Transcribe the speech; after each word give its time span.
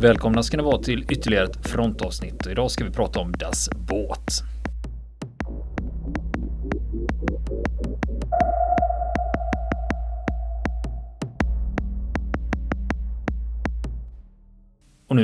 Välkomna 0.00 0.42
ska 0.42 0.56
ni 0.56 0.62
vara 0.62 0.82
till 0.82 1.06
ytterligare 1.10 1.44
ett 1.44 1.66
frontavsnitt. 1.66 2.46
Idag 2.46 2.70
ska 2.70 2.84
vi 2.84 2.90
prata 2.90 3.20
om 3.20 3.32
Das 3.32 3.70
Båt. 3.76 4.42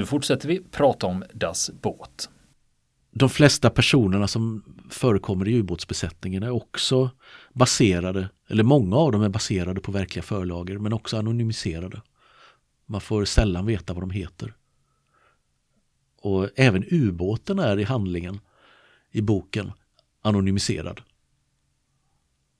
Nu 0.03 0.07
fortsätter 0.07 0.48
vi 0.48 0.61
prata 0.61 1.06
om 1.06 1.24
Das 1.33 1.70
Båt. 1.83 2.30
De 3.10 3.29
flesta 3.29 3.70
personerna 3.70 4.29
som 4.29 4.65
förekommer 4.91 5.48
i 5.48 5.55
ubåtsbesättningen 5.55 6.43
är 6.43 6.51
också 6.51 7.10
baserade, 7.52 8.29
eller 8.48 8.65
många 8.65 8.96
av 8.96 9.12
dem 9.12 9.23
är 9.23 9.29
baserade 9.29 9.80
på 9.80 9.93
verkliga 9.93 10.23
förlager 10.23 10.79
men 10.79 10.93
också 10.93 11.16
anonymiserade. 11.16 12.02
Man 12.87 13.01
får 13.01 13.24
sällan 13.24 13.66
veta 13.66 13.93
vad 13.93 14.02
de 14.02 14.10
heter. 14.10 14.55
Och 16.23 16.48
även 16.57 16.84
ubåten 16.91 17.59
är 17.59 17.79
i 17.79 17.84
handlingen 17.84 18.41
i 19.10 19.21
boken 19.21 19.73
anonymiserad. 20.23 21.01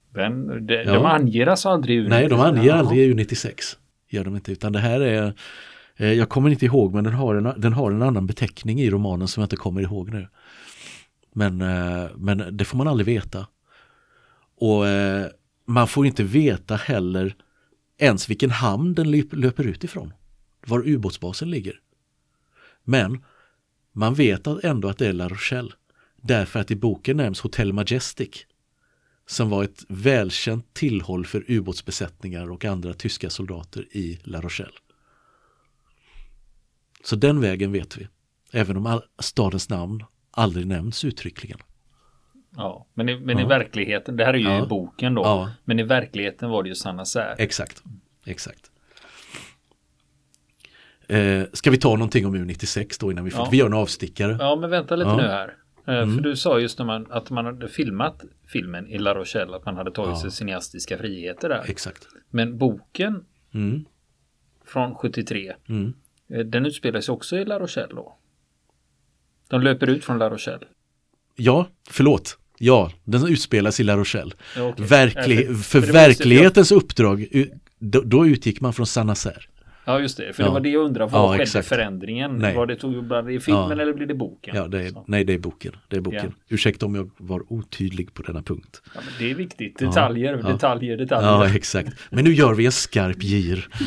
Men 0.09 0.65
de, 0.67 0.73
ja. 0.73 0.93
de 0.93 1.05
anger 1.05 1.47
alltså 1.47 1.69
aldrig 1.69 1.99
U96? 1.99 2.09
Nej, 2.09 2.27
de 2.27 2.39
anger 2.39 2.73
aldrig 2.73 3.15
U96. 3.15 3.77
Gör 4.09 4.23
de 4.23 4.35
inte, 4.35 4.51
utan 4.51 4.73
det 4.73 4.79
här 4.79 5.01
är 5.01 5.33
Eh, 5.95 6.13
jag 6.13 6.29
kommer 6.29 6.49
inte 6.49 6.65
ihåg 6.65 6.93
men 6.93 7.03
den 7.03 7.13
har, 7.13 7.35
en, 7.35 7.61
den 7.61 7.73
har 7.73 7.91
en 7.91 8.01
annan 8.01 8.27
beteckning 8.27 8.81
i 8.81 8.89
romanen 8.89 9.27
som 9.27 9.41
jag 9.41 9.45
inte 9.45 9.55
kommer 9.55 9.81
ihåg 9.81 10.09
nu. 10.09 10.27
Men, 11.33 11.61
eh, 11.61 12.09
men 12.15 12.57
det 12.57 12.65
får 12.65 12.77
man 12.77 12.87
aldrig 12.87 13.05
veta. 13.05 13.47
Och 14.57 14.87
eh, 14.87 15.27
man 15.65 15.87
får 15.87 16.05
inte 16.05 16.23
veta 16.23 16.75
heller 16.75 17.35
ens 17.97 18.29
vilken 18.29 18.49
hamn 18.49 18.93
den 18.93 19.11
löper 19.11 19.67
ut 19.67 19.83
ifrån. 19.83 20.13
Var 20.67 20.87
ubåtsbasen 20.87 21.49
ligger. 21.51 21.79
Men 22.83 23.23
man 23.91 24.13
vet 24.13 24.47
ändå 24.47 24.87
att 24.87 24.97
det 24.97 25.07
är 25.07 25.13
La 25.13 25.29
Rochelle. 25.29 25.71
Därför 26.21 26.59
att 26.59 26.71
i 26.71 26.75
boken 26.75 27.17
nämns 27.17 27.41
Hotel 27.41 27.73
Majestic. 27.73 28.45
Som 29.25 29.49
var 29.49 29.63
ett 29.63 29.85
välkänt 29.87 30.73
tillhåll 30.73 31.25
för 31.25 31.45
ubåtsbesättningar 31.47 32.51
och 32.51 32.65
andra 32.65 32.93
tyska 32.93 33.29
soldater 33.29 33.87
i 33.91 34.19
La 34.23 34.41
Rochelle. 34.41 34.73
Så 37.03 37.15
den 37.15 37.41
vägen 37.41 37.71
vet 37.71 37.97
vi. 37.97 38.07
Även 38.51 38.77
om 38.77 39.01
stadens 39.19 39.69
namn 39.69 40.03
aldrig 40.31 40.67
nämns 40.67 41.05
uttryckligen. 41.05 41.57
Ja, 42.55 42.87
men 42.93 43.09
i, 43.09 43.19
men 43.19 43.37
ja. 43.37 43.45
i 43.45 43.47
verkligheten, 43.47 44.17
det 44.17 44.25
här 44.25 44.33
är 44.33 44.37
ju 44.37 44.49
ja. 44.49 44.63
i 44.63 44.67
boken 44.67 45.13
då, 45.13 45.21
ja. 45.21 45.51
men 45.63 45.79
i 45.79 45.83
verkligheten 45.83 46.49
var 46.49 46.63
det 46.63 46.69
ju 46.69 46.75
Sanna 46.75 47.05
Sär. 47.05 47.35
Exakt, 47.37 47.83
exakt. 48.25 48.71
Eh, 51.07 51.43
ska 51.53 51.71
vi 51.71 51.77
ta 51.77 51.89
någonting 51.89 52.25
om 52.25 52.35
U96 52.35 52.97
då 52.99 53.11
innan 53.11 53.25
vi, 53.25 53.31
ja. 53.31 53.47
vi 53.51 53.57
gör 53.57 53.65
en 53.65 53.73
avstickare? 53.73 54.37
Ja, 54.39 54.55
men 54.55 54.69
vänta 54.69 54.95
lite 54.95 55.15
nu 55.15 55.21
här. 55.21 55.55
Eh, 55.87 55.97
mm. 55.97 56.15
För 56.15 56.23
du 56.23 56.35
sa 56.35 56.59
just 56.59 56.79
när 56.79 56.85
man, 56.85 57.11
att 57.11 57.29
man 57.29 57.45
hade 57.45 57.67
filmat 57.67 58.23
filmen 58.47 58.87
i 58.87 58.97
La 58.97 59.15
Rochelle, 59.15 59.55
att 59.55 59.65
man 59.65 59.75
hade 59.75 59.91
tagit 59.91 60.17
sig 60.17 60.31
cineastiska 60.31 60.97
friheter 60.97 61.49
där. 61.49 61.63
Exakt. 61.67 62.07
Men 62.29 62.57
boken 62.57 63.25
mm. 63.53 63.85
från 64.65 64.95
73, 64.95 65.53
mm. 65.69 65.93
Eh, 66.33 66.39
den 66.39 66.65
utspelar 66.65 67.01
sig 67.01 67.13
också 67.13 67.37
i 67.37 67.45
La 67.45 67.59
Rochelle 67.59 67.93
då? 67.95 68.17
De 69.47 69.61
löper 69.61 69.89
ut 69.89 70.03
från 70.03 70.17
La 70.17 70.29
Rochelle? 70.29 70.65
Ja, 71.35 71.67
förlåt. 71.89 72.37
Ja, 72.57 72.91
den 73.03 73.27
utspelas 73.27 73.79
i 73.79 73.83
La 73.83 73.97
Rochelle. 73.97 74.31
Ja, 74.55 74.63
okay. 74.63 74.85
Verklig, 74.85 75.47
för, 75.47 75.53
för, 75.53 75.81
för 75.81 75.93
verklighetens 75.93 76.71
uppdrag, 76.71 77.27
då, 77.79 78.01
då, 78.01 78.27
utgick 78.27 78.61
man 78.61 78.73
från 78.73 78.85
Saint 78.85 79.07
Nazaire. 79.07 79.41
Ja 79.85 79.99
just 79.99 80.17
det, 80.17 80.33
för 80.33 80.43
ja. 80.43 80.47
det 80.47 80.53
var 80.53 80.59
det 80.59 80.69
jag 80.69 80.85
undrade. 80.85 81.11
Vad 81.11 81.21
ja, 81.21 81.31
skedde 81.31 81.43
exakt. 81.43 81.67
förändringen? 81.67 82.37
Nej. 82.37 82.55
Var 82.55 82.65
det 82.65 82.75
tog 82.75 83.09
det 83.09 83.33
i 83.33 83.39
filmen 83.39 83.63
ja. 83.63 83.71
eller 83.71 83.93
blir 83.93 84.07
det 84.07 84.13
boken? 84.13 84.55
Ja, 84.55 84.67
det 84.67 84.87
är, 84.87 84.93
nej 85.07 85.23
det 85.23 85.33
är 85.33 85.39
boken. 85.39 85.75
Det 85.87 85.97
är 85.97 86.01
boken. 86.01 86.33
Ja. 86.47 86.55
Ursäkta 86.55 86.85
om 86.85 86.95
jag 86.95 87.11
var 87.17 87.53
otydlig 87.53 88.13
på 88.13 88.21
denna 88.23 88.41
punkt. 88.41 88.81
Ja, 88.95 89.01
det 89.19 89.31
är 89.31 89.35
viktigt. 89.35 89.77
Detaljer, 89.77 90.39
ja. 90.43 90.49
detaljer, 90.49 90.97
detaljer. 90.97 91.29
Ja, 91.29 91.55
exakt. 91.55 91.89
Men 92.09 92.23
nu 92.23 92.33
gör 92.33 92.53
vi 92.53 92.65
en 92.65 92.71
skarp 92.71 93.23
gir. 93.23 93.67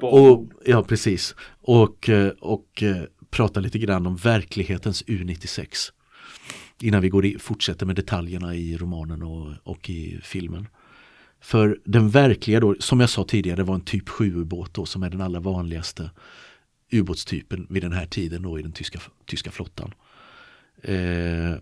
och, 0.00 0.50
ja, 0.64 0.82
precis. 0.82 1.34
Och, 1.60 2.08
eh, 2.08 2.28
och 2.28 2.82
eh, 2.82 3.02
prata 3.30 3.60
lite 3.60 3.78
grann 3.78 4.06
om 4.06 4.16
verklighetens 4.16 5.04
U96. 5.04 5.92
Innan 6.80 7.02
vi 7.02 7.08
går 7.08 7.26
i, 7.26 7.38
fortsätter 7.38 7.86
med 7.86 7.96
detaljerna 7.96 8.54
i 8.54 8.76
romanen 8.76 9.22
och, 9.22 9.52
och 9.62 9.90
i 9.90 10.20
filmen. 10.22 10.68
För 11.40 11.78
den 11.84 12.10
verkliga 12.10 12.60
då, 12.60 12.76
som 12.78 13.00
jag 13.00 13.10
sa 13.10 13.24
tidigare, 13.24 13.62
var 13.62 13.74
en 13.74 13.80
typ 13.80 14.08
7-ubåt 14.08 14.74
då 14.74 14.86
som 14.86 15.02
är 15.02 15.10
den 15.10 15.20
allra 15.20 15.40
vanligaste 15.40 16.10
ubåtstypen 16.90 17.66
vid 17.70 17.82
den 17.82 17.92
här 17.92 18.06
tiden 18.06 18.42
då 18.42 18.58
i 18.58 18.62
den 18.62 18.72
tyska, 18.72 19.00
tyska 19.26 19.50
flottan. 19.50 19.94
Eh, 20.82 21.54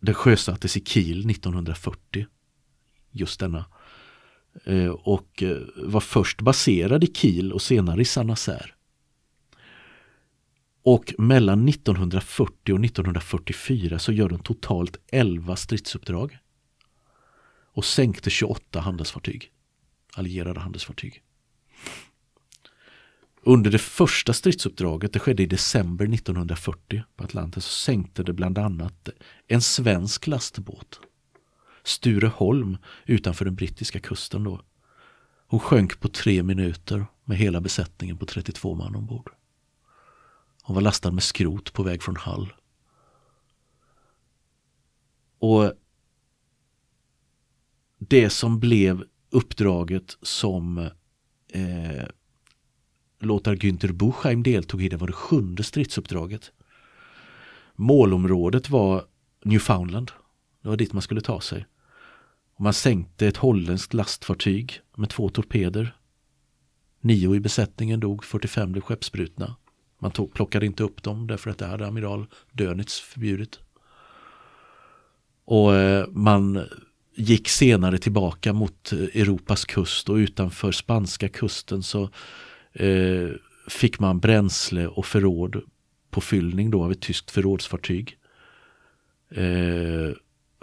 den 0.00 0.14
sjösattes 0.14 0.76
i 0.76 0.80
Kiel 0.84 1.30
1940. 1.30 2.26
Just 3.10 3.40
denna. 3.40 3.64
Eh, 4.64 4.88
och 4.88 5.42
eh, 5.42 5.58
var 5.76 6.00
först 6.00 6.40
baserad 6.40 7.04
i 7.04 7.06
Kiel 7.06 7.52
och 7.52 7.62
senare 7.62 8.00
i 8.00 8.04
Saint-Nazaire. 8.04 8.70
Och 10.84 11.14
mellan 11.18 11.68
1940 11.68 12.74
och 12.74 12.84
1944 12.84 13.98
så 13.98 14.12
gör 14.12 14.28
den 14.28 14.38
totalt 14.38 14.96
11 15.12 15.56
stridsuppdrag 15.56 16.38
och 17.72 17.84
sänkte 17.84 18.30
28 18.30 18.80
handelsfartyg. 18.80 19.50
Allierade 20.14 20.60
handelsfartyg. 20.60 21.22
Under 23.44 23.70
det 23.70 23.78
första 23.78 24.32
stridsuppdraget, 24.32 25.12
det 25.12 25.18
skedde 25.18 25.42
i 25.42 25.46
december 25.46 26.14
1940 26.14 27.02
på 27.16 27.24
Atlanten, 27.24 27.62
så 27.62 27.70
sänkte 27.70 28.22
det 28.22 28.32
bland 28.32 28.58
annat 28.58 29.08
en 29.48 29.62
svensk 29.62 30.26
lastbåt. 30.26 31.00
Stureholm 31.84 32.76
utanför 33.06 33.44
den 33.44 33.54
brittiska 33.54 34.00
kusten 34.00 34.44
då. 34.44 34.60
Hon 35.46 35.60
sjönk 35.60 36.00
på 36.00 36.08
tre 36.08 36.42
minuter 36.42 37.06
med 37.24 37.38
hela 37.38 37.60
besättningen 37.60 38.18
på 38.18 38.26
32 38.26 38.74
man 38.74 38.96
ombord. 38.96 39.30
Hon 40.62 40.74
var 40.74 40.82
lastad 40.82 41.10
med 41.10 41.22
skrot 41.22 41.72
på 41.72 41.82
väg 41.82 42.02
från 42.02 42.16
Hall. 42.16 42.52
Och 45.38 45.72
det 47.98 48.30
som 48.30 48.60
blev 48.60 49.04
uppdraget 49.30 50.16
som 50.22 50.78
eh, 51.48 52.04
låtar 53.18 53.56
Günther 53.56 53.92
Buchheim 53.92 54.42
deltog 54.42 54.82
i, 54.82 54.88
det 54.88 54.96
var 54.96 55.06
det 55.06 55.12
sjunde 55.12 55.62
stridsuppdraget. 55.62 56.52
Målområdet 57.74 58.70
var 58.70 59.04
Newfoundland. 59.44 60.10
Det 60.62 60.68
var 60.68 60.76
dit 60.76 60.92
man 60.92 61.02
skulle 61.02 61.20
ta 61.20 61.40
sig. 61.40 61.66
Och 62.54 62.60
man 62.60 62.72
sänkte 62.72 63.26
ett 63.26 63.36
holländskt 63.36 63.94
lastfartyg 63.94 64.80
med 64.96 65.10
två 65.10 65.28
torpeder. 65.28 65.96
Nio 67.00 67.34
i 67.34 67.40
besättningen 67.40 68.00
dog, 68.00 68.24
45 68.24 68.72
blev 68.72 68.82
skeppsbrutna. 68.82 69.56
Man 69.98 70.10
tog, 70.10 70.34
plockade 70.34 70.66
inte 70.66 70.82
upp 70.82 71.02
dem 71.02 71.26
därför 71.26 71.50
att 71.50 71.58
det 71.58 71.66
hade 71.66 71.86
amiral 71.86 72.26
Dönitz 72.52 73.00
förbjudit. 73.00 73.58
Och 75.44 75.74
eh, 75.74 76.06
man 76.08 76.66
gick 77.14 77.48
senare 77.48 77.98
tillbaka 77.98 78.52
mot 78.52 78.92
eh, 78.92 78.98
Europas 78.98 79.64
kust 79.64 80.08
och 80.08 80.14
utanför 80.14 80.72
spanska 80.72 81.28
kusten 81.28 81.82
så 81.82 82.10
eh, 82.72 83.28
fick 83.68 83.98
man 83.98 84.20
bränsle 84.20 84.86
och 84.86 85.06
förråd 85.06 85.62
på 86.10 86.20
fyllning 86.20 86.70
då 86.70 86.84
av 86.84 86.92
ett 86.92 87.00
tyskt 87.00 87.30
förrådsfartyg. 87.30 88.18
Eh, 89.30 90.10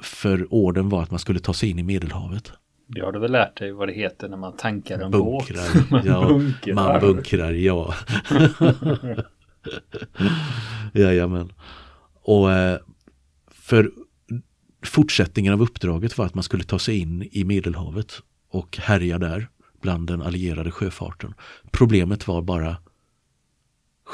för 0.02 0.54
orden 0.54 0.90
var 0.90 1.04
att 1.04 1.12
man 1.12 1.20
skulle 1.20 1.40
ta 1.40 1.54
sig 1.54 1.70
in 1.70 1.80
i 1.80 1.84
Medelhavet. 1.84 2.52
Det 2.88 3.02
har 3.02 3.12
du 3.12 3.20
väl 3.20 3.32
lärt 3.32 3.58
dig 3.58 3.72
vad 3.72 3.88
det 3.88 3.94
heter 3.94 4.30
när 4.30 4.38
man 4.38 4.58
tankar 4.58 5.00
en 5.00 5.12
bunkrar, 5.12 5.90
båt? 5.90 6.06
ja, 6.06 6.28
bunkrar. 6.28 6.74
Man 6.74 7.02
bunkrar, 7.02 7.52
ja. 7.52 7.94
Jajamän. 10.94 11.54
Och 12.22 12.52
eh, 12.52 12.80
för 13.52 13.92
fortsättningen 14.86 15.54
av 15.54 15.62
uppdraget 15.62 16.18
var 16.18 16.26
att 16.26 16.36
man 16.36 16.44
skulle 16.44 16.64
ta 16.64 16.80
sig 16.80 16.98
in 16.98 17.30
i 17.32 17.44
Medelhavet 17.44 18.22
och 18.52 18.78
härja 18.78 19.18
där 19.18 19.50
bland 19.82 20.08
den 20.08 20.22
allierade 20.22 20.72
sjöfarten. 20.72 21.34
Problemet 21.72 22.28
var 22.28 22.42
bara 22.42 22.78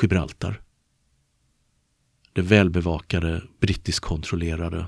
Gibraltar. 0.02 0.62
Det 2.34 2.42
välbevakade, 2.42 3.42
brittiskt 3.60 4.06
kontrollerade 4.06 4.86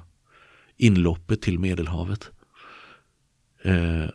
inloppet 0.77 1.41
till 1.41 1.59
Medelhavet. 1.59 2.31
Eh, 3.63 4.09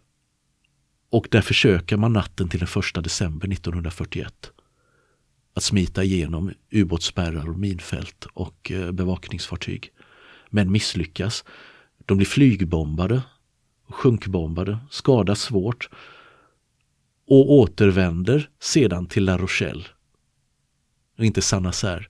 och 1.11 1.29
där 1.31 1.41
försöker 1.41 1.97
man 1.97 2.13
natten 2.13 2.49
till 2.49 2.59
den 2.59 2.69
första 2.69 3.01
december 3.01 3.53
1941 3.53 4.53
att 5.55 5.63
smita 5.63 6.05
igenom 6.05 6.53
ubåtsspärrar 6.71 7.49
och 7.49 7.59
minfält 7.59 8.27
och 8.33 8.73
eh, 8.73 8.93
bevakningsfartyg. 8.93 9.93
Men 10.51 10.73
misslyckas. 10.73 11.45
De 12.07 12.17
blir 12.17 12.27
flygbombade, 12.27 13.23
sjunkbombade, 13.89 14.79
skadas 14.91 15.41
svårt 15.41 15.91
och 17.27 17.53
återvänder 17.53 18.51
sedan 18.61 19.07
till 19.07 19.25
La 19.25 19.39
Rochelle. 19.39 19.85
Och 21.19 21.25
inte 21.25 21.43
Saint-Nazaire. 21.43 22.07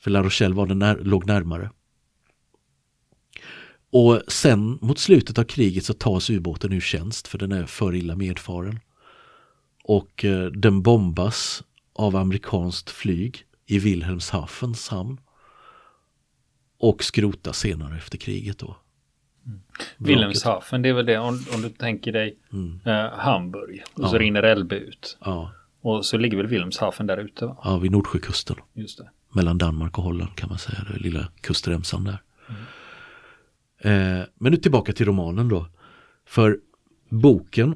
För 0.00 0.10
La 0.10 0.22
Rochelle 0.22 0.54
var 0.54 0.66
den 0.66 0.78
när, 0.78 0.98
låg 0.98 1.26
närmare. 1.26 1.70
Och 3.92 4.22
sen 4.28 4.78
mot 4.80 4.98
slutet 4.98 5.38
av 5.38 5.44
kriget 5.44 5.84
så 5.84 5.94
tas 5.94 6.30
ubåten 6.30 6.72
ur 6.72 6.80
tjänst 6.80 7.28
för 7.28 7.38
den 7.38 7.52
är 7.52 7.66
för 7.66 7.94
illa 7.94 8.16
medfaren. 8.16 8.80
Och 9.84 10.24
eh, 10.24 10.46
den 10.46 10.82
bombas 10.82 11.62
av 11.92 12.16
amerikanskt 12.16 12.90
flyg 12.90 13.44
i 13.66 13.78
Wilhelmshavens 13.78 14.88
hamn. 14.88 15.20
Och 16.78 17.04
skrotas 17.04 17.58
senare 17.58 17.96
efter 17.96 18.18
kriget 18.18 18.58
då. 18.58 18.76
Mm. 19.46 19.60
Wilhelmshaven, 19.96 20.82
det 20.82 20.88
är 20.88 20.92
väl 20.92 21.06
det 21.06 21.18
om, 21.18 21.44
om 21.54 21.62
du 21.62 21.68
tänker 21.68 22.12
dig 22.12 22.38
mm. 22.52 22.80
eh, 22.84 23.18
Hamburg 23.18 23.82
och 23.94 24.04
ja. 24.04 24.08
så 24.08 24.18
rinner 24.18 24.42
Elbe 24.42 24.76
ut. 24.76 25.18
Ja. 25.20 25.52
Och 25.80 26.06
så 26.06 26.18
ligger 26.18 26.36
väl 26.36 26.46
Wilhelmshaven 26.46 27.06
där 27.06 27.16
ute? 27.16 27.46
Va? 27.46 27.56
Ja, 27.64 27.78
vid 27.78 27.90
Nordsjökusten. 27.90 28.56
Mellan 29.32 29.58
Danmark 29.58 29.98
och 29.98 30.04
Holland 30.04 30.36
kan 30.36 30.48
man 30.48 30.58
säga, 30.58 30.86
det 30.92 30.98
lilla 30.98 31.28
kustremsan 31.40 32.04
där. 32.04 32.22
Mm. 32.48 32.60
Eh, 33.84 34.22
men 34.34 34.52
nu 34.52 34.56
tillbaka 34.56 34.92
till 34.92 35.06
romanen 35.06 35.48
då. 35.48 35.66
För 36.26 36.58
boken 37.08 37.74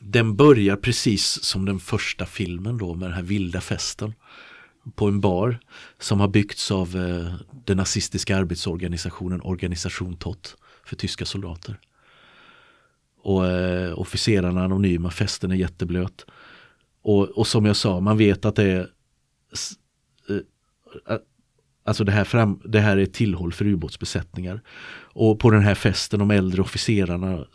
den 0.00 0.36
börjar 0.36 0.76
precis 0.76 1.44
som 1.44 1.64
den 1.64 1.80
första 1.80 2.26
filmen 2.26 2.78
då 2.78 2.94
med 2.94 3.08
den 3.08 3.14
här 3.14 3.22
vilda 3.22 3.60
festen 3.60 4.14
på 4.94 5.08
en 5.08 5.20
bar 5.20 5.58
som 5.98 6.20
har 6.20 6.28
byggts 6.28 6.70
av 6.70 6.96
eh, 6.96 7.34
den 7.64 7.76
nazistiska 7.76 8.36
arbetsorganisationen 8.36 9.40
Organisation 9.40 10.16
Tott 10.16 10.56
för 10.84 10.96
tyska 10.96 11.24
soldater. 11.24 11.80
Och 13.22 13.46
eh, 13.46 13.98
officerarna 13.98 14.64
anonyma, 14.64 15.10
festen 15.10 15.50
är 15.50 15.56
jätteblöt. 15.56 16.26
Och, 17.02 17.28
och 17.28 17.46
som 17.46 17.66
jag 17.66 17.76
sa, 17.76 18.00
man 18.00 18.18
vet 18.18 18.44
att 18.44 18.56
det 18.56 18.64
är 18.64 18.88
eh, 21.08 21.18
Alltså 21.84 22.04
det 22.04 22.12
här, 22.12 22.24
fram, 22.24 22.60
det 22.64 22.80
här 22.80 22.96
är 22.96 23.06
tillhåll 23.06 23.52
för 23.52 23.66
ubåtsbesättningar. 23.66 24.60
Och 25.12 25.38
på 25.38 25.50
den 25.50 25.62
här 25.62 25.74
festen, 25.74 26.18
de 26.18 26.30
äldre 26.30 26.62
officerarna, 26.62 27.46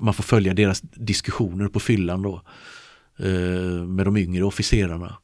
man 0.00 0.14
får 0.14 0.22
följa 0.22 0.54
deras 0.54 0.80
diskussioner 0.80 1.68
på 1.68 1.80
fyllan 1.80 2.22
då. 2.22 2.42
Eh, 3.18 3.84
med 3.86 4.06
de 4.06 4.16
yngre 4.16 4.44
officerarna. 4.44 5.18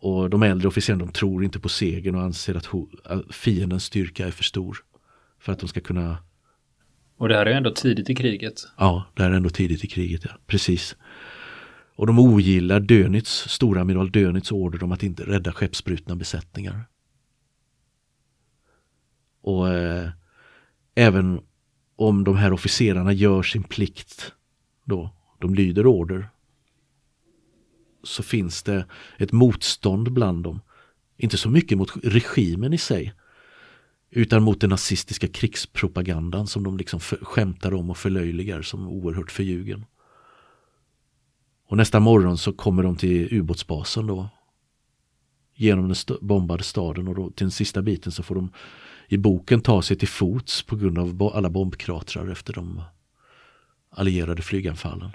Och 0.00 0.30
de 0.30 0.42
äldre 0.42 0.68
officerarna 0.68 1.04
de 1.04 1.12
tror 1.12 1.44
inte 1.44 1.60
på 1.60 1.68
segern 1.68 2.14
och 2.14 2.22
anser 2.22 2.54
att, 2.54 2.68
att 3.04 3.34
fiendens 3.34 3.84
styrka 3.84 4.26
är 4.26 4.30
för 4.30 4.44
stor. 4.44 4.78
För 5.40 5.52
att 5.52 5.58
de 5.58 5.68
ska 5.68 5.80
kunna 5.80 6.18
och 7.18 7.28
det 7.28 7.36
här 7.36 7.46
är 7.46 7.50
ändå 7.50 7.70
tidigt 7.70 8.10
i 8.10 8.14
kriget. 8.14 8.54
Ja, 8.78 9.04
det 9.14 9.22
här 9.22 9.30
är 9.30 9.34
ändå 9.34 9.50
tidigt 9.50 9.84
i 9.84 9.86
kriget, 9.86 10.24
ja. 10.24 10.30
Precis. 10.46 10.96
Och 11.96 12.06
de 12.06 12.18
ogillar 12.18 12.80
Dönitz, 12.80 13.48
storamiral 13.48 14.10
Dönitz 14.10 14.52
order 14.52 14.82
om 14.82 14.92
att 14.92 15.02
inte 15.02 15.22
rädda 15.22 15.52
skeppsbrutna 15.52 16.16
besättningar. 16.16 16.84
Och 19.46 19.68
eh, 19.68 20.08
även 20.94 21.40
om 21.96 22.24
de 22.24 22.36
här 22.36 22.52
officerarna 22.52 23.12
gör 23.12 23.42
sin 23.42 23.62
plikt 23.62 24.32
då, 24.84 25.10
de 25.38 25.54
lyder 25.54 25.86
order, 25.86 26.28
så 28.02 28.22
finns 28.22 28.62
det 28.62 28.86
ett 29.18 29.32
motstånd 29.32 30.12
bland 30.12 30.44
dem. 30.44 30.60
Inte 31.16 31.36
så 31.36 31.50
mycket 31.50 31.78
mot 31.78 31.90
regimen 32.02 32.72
i 32.72 32.78
sig, 32.78 33.14
utan 34.10 34.42
mot 34.42 34.60
den 34.60 34.70
nazistiska 34.70 35.28
krigspropagandan 35.28 36.46
som 36.46 36.64
de 36.64 36.76
liksom 36.76 37.00
skämtar 37.00 37.74
om 37.74 37.90
och 37.90 37.98
förlöjligar 37.98 38.62
som 38.62 38.88
oerhört 38.88 39.30
förljugen. 39.30 39.84
Och 41.68 41.76
nästa 41.76 42.00
morgon 42.00 42.38
så 42.38 42.52
kommer 42.52 42.82
de 42.82 42.96
till 42.96 43.34
ubåtsbasen 43.34 44.06
då. 44.06 44.28
Genom 45.54 45.84
den 45.84 45.92
st 45.92 46.14
bombade 46.20 46.62
staden 46.62 47.08
och 47.08 47.14
då, 47.14 47.30
till 47.30 47.44
den 47.44 47.50
sista 47.50 47.82
biten 47.82 48.12
så 48.12 48.22
får 48.22 48.34
de 48.34 48.50
i 49.08 49.16
boken 49.18 49.60
ta 49.60 49.82
sig 49.82 49.96
till 49.96 50.08
fots 50.08 50.62
på 50.62 50.76
grund 50.76 50.98
av 50.98 51.32
alla 51.34 51.50
bombkratrar 51.50 52.28
efter 52.28 52.52
de 52.52 52.82
allierade 53.90 54.42
flyganfallen. 54.42 55.10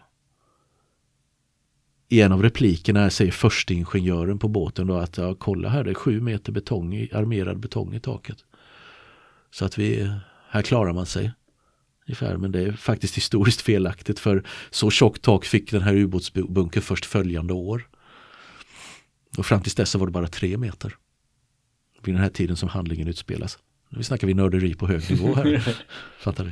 I 2.09 2.21
en 2.21 2.31
av 2.31 2.43
replikerna 2.43 3.09
säger 3.09 3.31
försteingenjören 3.31 4.39
på 4.39 4.47
båten 4.47 4.88
då 4.88 4.95
att 4.95 5.17
ja, 5.17 5.35
kolla 5.35 5.69
här 5.69 5.83
det 5.83 5.89
är 5.89 5.93
sju 5.93 6.21
meter 6.21 6.51
betong, 6.51 7.07
armerad 7.13 7.59
betong 7.59 7.93
i 7.93 7.99
taket. 7.99 8.38
Så 9.51 9.65
att 9.65 9.77
vi, 9.77 10.11
här 10.49 10.61
klarar 10.61 10.93
man 10.93 11.05
sig. 11.05 11.31
Ungefär, 12.07 12.38
men 12.38 12.51
det 12.51 12.59
är 12.61 12.71
faktiskt 12.71 13.17
historiskt 13.17 13.61
felaktigt 13.61 14.19
för 14.19 14.43
så 14.69 14.91
tjockt 14.91 15.21
tak 15.21 15.45
fick 15.45 15.71
den 15.71 15.81
här 15.81 15.95
ubåtsbunkern 15.95 16.83
först 16.83 17.05
följande 17.05 17.53
år. 17.53 17.88
Och 19.38 19.45
fram 19.45 19.61
tills 19.61 19.75
dess 19.75 19.95
var 19.95 20.05
det 20.05 20.11
bara 20.11 20.27
tre 20.27 20.57
meter. 20.57 20.95
Vid 22.03 22.15
den 22.15 22.21
här 22.21 22.29
tiden 22.29 22.55
som 22.55 22.69
handlingen 22.69 23.07
utspelas. 23.07 23.57
Nu 23.93 24.03
snackar 24.03 24.27
vi 24.27 24.33
nörderi 24.33 24.73
på 24.73 24.88
hög 24.88 25.11
nivå 25.11 25.35
här. 25.35 25.75
Fattar 26.19 26.43
du? 26.43 26.51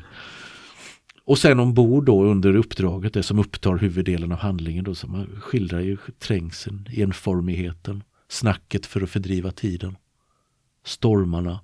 Och 1.24 1.38
sen 1.38 1.60
ombord 1.60 2.06
då 2.06 2.24
under 2.24 2.56
uppdraget, 2.56 3.14
det 3.14 3.24
som 3.24 3.40
upptar 3.40 3.78
huvuddelen 3.78 4.32
av 4.32 4.38
handlingen 4.38 4.84
då, 4.84 4.96
som 4.96 5.28
skildrar 5.40 5.80
ju 5.80 5.98
trängseln, 6.20 6.88
enformigheten, 6.92 8.04
snacket 8.28 8.86
för 8.86 9.02
att 9.02 9.10
fördriva 9.10 9.52
tiden, 9.52 9.98
stormarna 10.86 11.60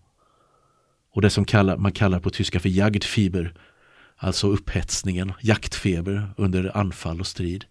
och 1.13 1.21
det 1.21 1.29
som 1.29 1.45
kallar, 1.45 1.77
man 1.77 1.91
kallar 1.91 2.19
på 2.19 2.29
tyska 2.29 2.59
för 2.59 2.69
jagdfiber, 2.69 3.53
alltså 4.15 4.47
upphetsningen, 4.47 5.33
jaktfeber 5.41 6.29
under 6.37 6.77
anfall 6.77 7.19
och 7.19 7.27
strid. 7.27 7.65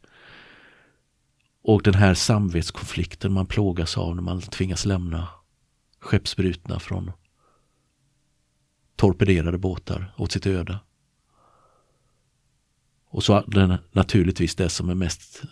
Och 1.62 1.82
den 1.82 1.94
här 1.94 2.14
samvetskonflikten 2.14 3.32
man 3.32 3.46
plågas 3.46 3.98
av 3.98 4.14
när 4.14 4.22
man 4.22 4.40
tvingas 4.40 4.84
lämna 4.86 5.28
skeppsbrutna 6.00 6.80
från 6.80 7.12
torpederade 8.96 9.58
båtar 9.58 10.14
åt 10.16 10.32
sitt 10.32 10.46
öde. 10.46 10.78
Och 13.08 13.24
så 13.24 13.40
den, 13.46 13.76
naturligtvis 13.92 14.54
det 14.54 14.68
som 14.68 14.90
är 14.90 14.94
mest 14.94 15.44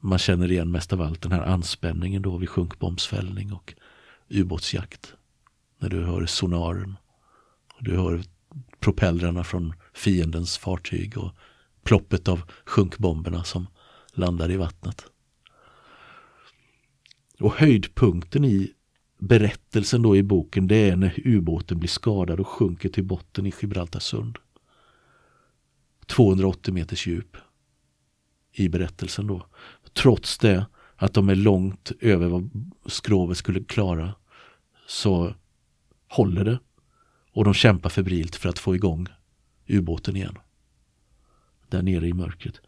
man 0.00 0.18
känner 0.18 0.50
igen 0.50 0.70
mest 0.70 0.92
av 0.92 1.02
allt, 1.02 1.22
den 1.22 1.32
här 1.32 1.42
anspänningen 1.42 2.22
då 2.22 2.36
vid 2.36 2.48
sjunkbombsfällning 2.48 3.52
och 3.52 3.74
ubåtsjakt. 4.28 5.14
När 5.78 5.88
du 5.88 6.04
hör 6.04 6.26
sonaren. 6.26 6.96
Och 7.74 7.84
du 7.84 7.96
hör 7.96 8.22
propellrarna 8.80 9.44
från 9.44 9.74
fiendens 9.94 10.58
fartyg 10.58 11.18
och 11.18 11.32
ploppet 11.82 12.28
av 12.28 12.42
sjunkbomberna 12.66 13.44
som 13.44 13.66
landar 14.12 14.50
i 14.50 14.56
vattnet. 14.56 15.04
Och 17.40 17.54
höjdpunkten 17.54 18.44
i 18.44 18.72
berättelsen 19.18 20.02
då 20.02 20.16
i 20.16 20.22
boken 20.22 20.68
det 20.68 20.90
är 20.90 20.96
när 20.96 21.20
ubåten 21.24 21.78
blir 21.78 21.88
skadad 21.88 22.40
och 22.40 22.48
sjunker 22.48 22.88
till 22.88 23.04
botten 23.04 23.46
i 23.46 23.52
Gibraltarsund. 23.60 24.38
280 26.06 26.74
meters 26.74 27.06
djup 27.06 27.36
i 28.52 28.68
berättelsen 28.68 29.26
då. 29.26 29.46
Trots 29.92 30.38
det 30.38 30.66
att 30.96 31.14
de 31.14 31.28
är 31.28 31.34
långt 31.34 31.92
över 32.00 32.28
vad 32.28 32.50
skrovet 32.86 33.38
skulle 33.38 33.64
klara 33.64 34.14
så 34.86 35.34
håller 36.08 36.44
det. 36.44 36.58
Och 37.32 37.44
de 37.44 37.54
kämpar 37.54 37.90
febrilt 37.90 38.36
för 38.36 38.48
att 38.48 38.58
få 38.58 38.74
igång 38.74 39.06
ubåten 39.66 40.16
igen. 40.16 40.38
Där 41.68 41.82
nere 41.82 42.06
i 42.06 42.12
mörkret. 42.12 42.60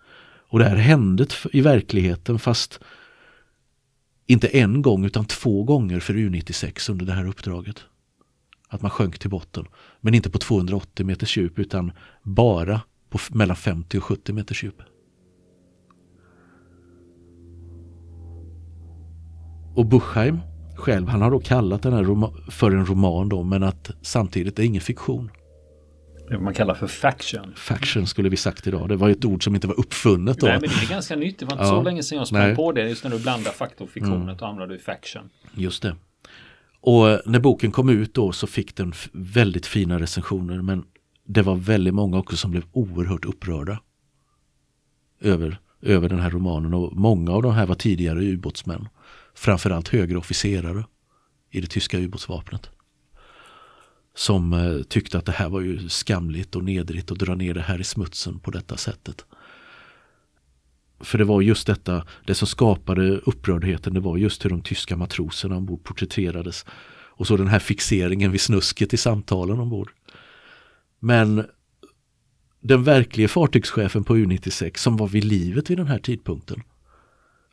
Och 0.50 0.59
det 0.59 0.64
här 0.64 0.76
hände 0.76 1.26
i 1.52 1.61
verkligheten 1.61 2.38
fast 2.38 2.80
inte 4.30 4.49
en 4.49 4.82
gång 4.82 5.04
utan 5.04 5.25
två 5.25 5.64
gånger 5.64 6.00
för 6.00 6.14
U96 6.14 6.90
under 6.90 7.06
det 7.06 7.12
här 7.12 7.28
uppdraget. 7.28 7.84
Att 8.68 8.82
man 8.82 8.90
sjönk 8.90 9.18
till 9.18 9.30
botten. 9.30 9.66
Men 10.00 10.14
inte 10.14 10.30
på 10.30 10.38
280 10.38 11.06
meters 11.06 11.37
djup 11.37 11.58
utan 11.58 11.92
bara 12.22 12.80
på 13.08 13.18
mellan 13.30 13.56
50 13.56 13.99
och 13.99 14.04
70 14.04 14.32
meters 14.32 14.64
djup. 14.64 14.82
Och 19.75 19.87
Buchheim 19.87 20.38
själv, 20.76 21.08
han 21.08 21.22
har 21.22 21.30
då 21.30 21.40
kallat 21.40 21.82
den 21.82 21.92
här 21.92 22.50
för 22.50 22.70
en 22.70 22.87
roman 22.87 23.28
då, 23.28 23.42
men 23.42 23.62
att 23.62 23.90
samtidigt 24.02 24.58
är 24.58 24.62
ingen 24.62 24.82
fiktion. 24.82 25.30
Det 26.30 26.38
man 26.38 26.54
kallar 26.54 26.75
för 26.75 26.87
faction. 26.87 27.52
Faction 27.56 28.06
skulle 28.06 28.28
vi 28.28 28.37
sagt 28.37 28.66
idag. 28.66 28.88
Det 28.88 28.96
var 28.96 29.10
ett 29.10 29.25
ord 29.25 29.44
som 29.44 29.54
inte 29.54 29.66
var 29.66 29.80
uppfunnet 29.80 30.38
då. 30.38 30.46
Nej, 30.46 30.58
men 30.60 30.70
det 30.70 30.87
är 30.87 30.90
ganska 30.90 31.16
nytt. 31.16 31.38
Det 31.38 31.44
var 31.44 31.52
inte 31.52 31.64
ja. 31.64 31.68
så 31.68 31.82
länge 31.82 32.02
sedan 32.02 32.18
jag 32.18 32.26
sprang 32.26 32.56
på 32.56 32.72
det. 32.72 32.88
Just 32.88 33.04
när 33.04 33.10
du 33.10 33.18
blandar 33.18 33.50
fakta 33.50 33.84
och 33.84 33.90
fiktion, 33.90 34.22
mm. 34.22 34.37
då 34.37 34.44
hamnar 34.44 34.66
du 34.66 34.75
i 34.75 34.78
faction. 34.78 35.30
Just 35.54 35.82
det. 35.82 35.96
Och 36.80 37.20
när 37.26 37.40
boken 37.40 37.72
kom 37.72 37.88
ut 37.88 38.14
då 38.14 38.32
så 38.32 38.46
fick 38.46 38.76
den 38.76 38.92
väldigt 39.12 39.66
fina 39.66 40.00
recensioner 40.00 40.62
men 40.62 40.84
det 41.26 41.42
var 41.42 41.54
väldigt 41.54 41.94
många 41.94 42.18
också 42.18 42.37
som 42.37 42.50
blev 42.50 42.62
oerhört 42.72 43.25
upprörda 43.25 43.80
över 45.20 45.58
över 45.82 46.08
den 46.08 46.20
här 46.20 46.30
romanen 46.30 46.75
och 46.75 46.96
många 46.96 47.32
av 47.32 47.42
de 47.42 47.52
här 47.52 47.66
var 47.66 47.75
tidigare 47.75 48.20
ubåtsmän. 48.20 48.88
Framförallt 49.34 49.88
högre 49.88 50.18
officerare 50.18 50.84
i 51.50 51.60
det 51.60 51.66
tyska 51.66 51.99
ubåtsvapnet. 51.99 52.70
Som 54.14 54.52
eh, 54.52 54.82
tyckte 54.82 55.18
att 55.18 55.26
det 55.26 55.32
här 55.32 55.48
var 55.48 55.60
ju 55.60 55.88
skamligt 55.88 56.56
och 56.56 56.64
nedrigt 56.64 57.10
att 57.10 57.18
dra 57.18 57.34
ner 57.34 57.54
det 57.54 57.60
här 57.60 57.80
i 57.80 57.84
smutsen 57.84 58.38
på 58.38 58.50
detta 58.50 58.76
sättet. 58.76 59.24
För 61.00 61.18
det 61.18 61.24
var 61.24 61.40
just 61.40 61.66
detta, 61.66 62.06
det 62.26 62.34
som 62.34 62.48
skapade 62.48 63.16
upprördheten, 63.16 63.94
det 63.94 64.00
var 64.00 64.16
just 64.16 64.44
hur 64.44 64.50
de 64.50 64.62
tyska 64.62 64.96
matroserna 64.96 65.56
ombord 65.56 65.84
porträtterades. 65.84 66.64
Och 66.90 67.26
så 67.26 67.36
den 67.36 67.48
här 67.48 67.58
fixeringen 67.58 68.32
vid 68.32 68.40
snusket 68.40 68.94
i 68.94 68.96
samtalen 68.96 69.60
ombord. 69.60 69.90
Men 70.98 71.46
den 72.60 72.84
verkliga 72.84 73.28
fartygschefen 73.28 74.04
på 74.04 74.16
U96 74.16 74.76
som 74.76 74.96
var 74.96 75.08
vid 75.08 75.24
livet 75.24 75.70
vid 75.70 75.78
den 75.78 75.86
här 75.86 75.98
tidpunkten 75.98 76.62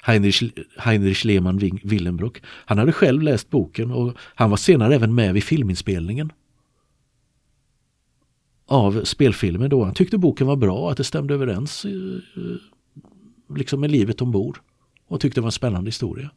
Heinrich, 0.01 0.43
Heinrich 0.77 1.25
Lehmann 1.25 1.79
Willenbrock. 1.83 2.41
Han 2.45 2.77
hade 2.77 2.91
själv 2.91 3.21
läst 3.21 3.49
boken 3.49 3.91
och 3.91 4.13
han 4.35 4.49
var 4.49 4.57
senare 4.57 4.95
även 4.95 5.15
med 5.15 5.33
vid 5.33 5.43
filminspelningen 5.43 6.31
av 8.67 9.03
spelfilmen 9.03 9.69
då. 9.69 9.83
Han 9.83 9.93
tyckte 9.93 10.17
boken 10.17 10.47
var 10.47 10.55
bra, 10.55 10.91
att 10.91 10.97
det 10.97 11.03
stämde 11.03 11.33
överens 11.33 11.85
eh, 11.85 11.91
liksom 13.55 13.79
med 13.79 13.91
livet 13.91 14.21
ombord 14.21 14.59
och 15.07 15.21
tyckte 15.21 15.37
det 15.39 15.43
var 15.43 15.47
en 15.47 15.51
spännande 15.51 15.87
historia. 15.87 16.29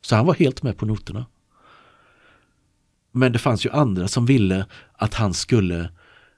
Så 0.00 0.16
han 0.16 0.26
var 0.26 0.34
helt 0.34 0.62
med 0.62 0.76
på 0.76 0.86
noterna. 0.86 1.26
Men 3.12 3.32
det 3.32 3.38
fanns 3.38 3.66
ju 3.66 3.70
andra 3.70 4.08
som 4.08 4.26
ville 4.26 4.66
att 4.92 5.14
han 5.14 5.34
skulle 5.34 5.90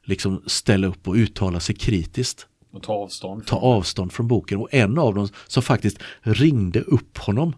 liksom 0.04 0.42
ställa 0.46 0.86
upp 0.86 1.08
och 1.08 1.14
uttala 1.14 1.60
sig 1.60 1.74
kritiskt. 1.74 2.46
Och 2.72 2.82
ta 2.82 2.92
avstånd. 2.92 3.46
Ta 3.46 3.56
avstånd 3.56 4.12
från 4.12 4.28
boken. 4.28 4.58
Och 4.58 4.74
en 4.74 4.98
av 4.98 5.14
dem 5.14 5.28
som 5.46 5.62
faktiskt 5.62 5.98
ringde 6.20 6.80
upp 6.80 7.18
honom. 7.18 7.56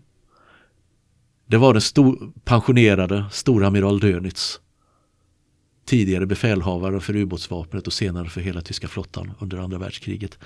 Det 1.47 1.56
var 1.56 1.73
den 1.73 1.83
stor, 1.83 2.33
pensionerade 2.45 3.25
storamiral 3.30 4.00
Dönitz. 4.00 4.61
Tidigare 5.87 6.26
befälhavare 6.26 7.00
för 7.00 7.16
ubåtsvapnet 7.16 7.87
och 7.87 7.93
senare 7.93 8.28
för 8.28 8.40
hela 8.40 8.61
tyska 8.61 8.88
flottan 8.88 9.33
under 9.38 9.59
andra 9.59 9.78
världskriget. 9.78 10.38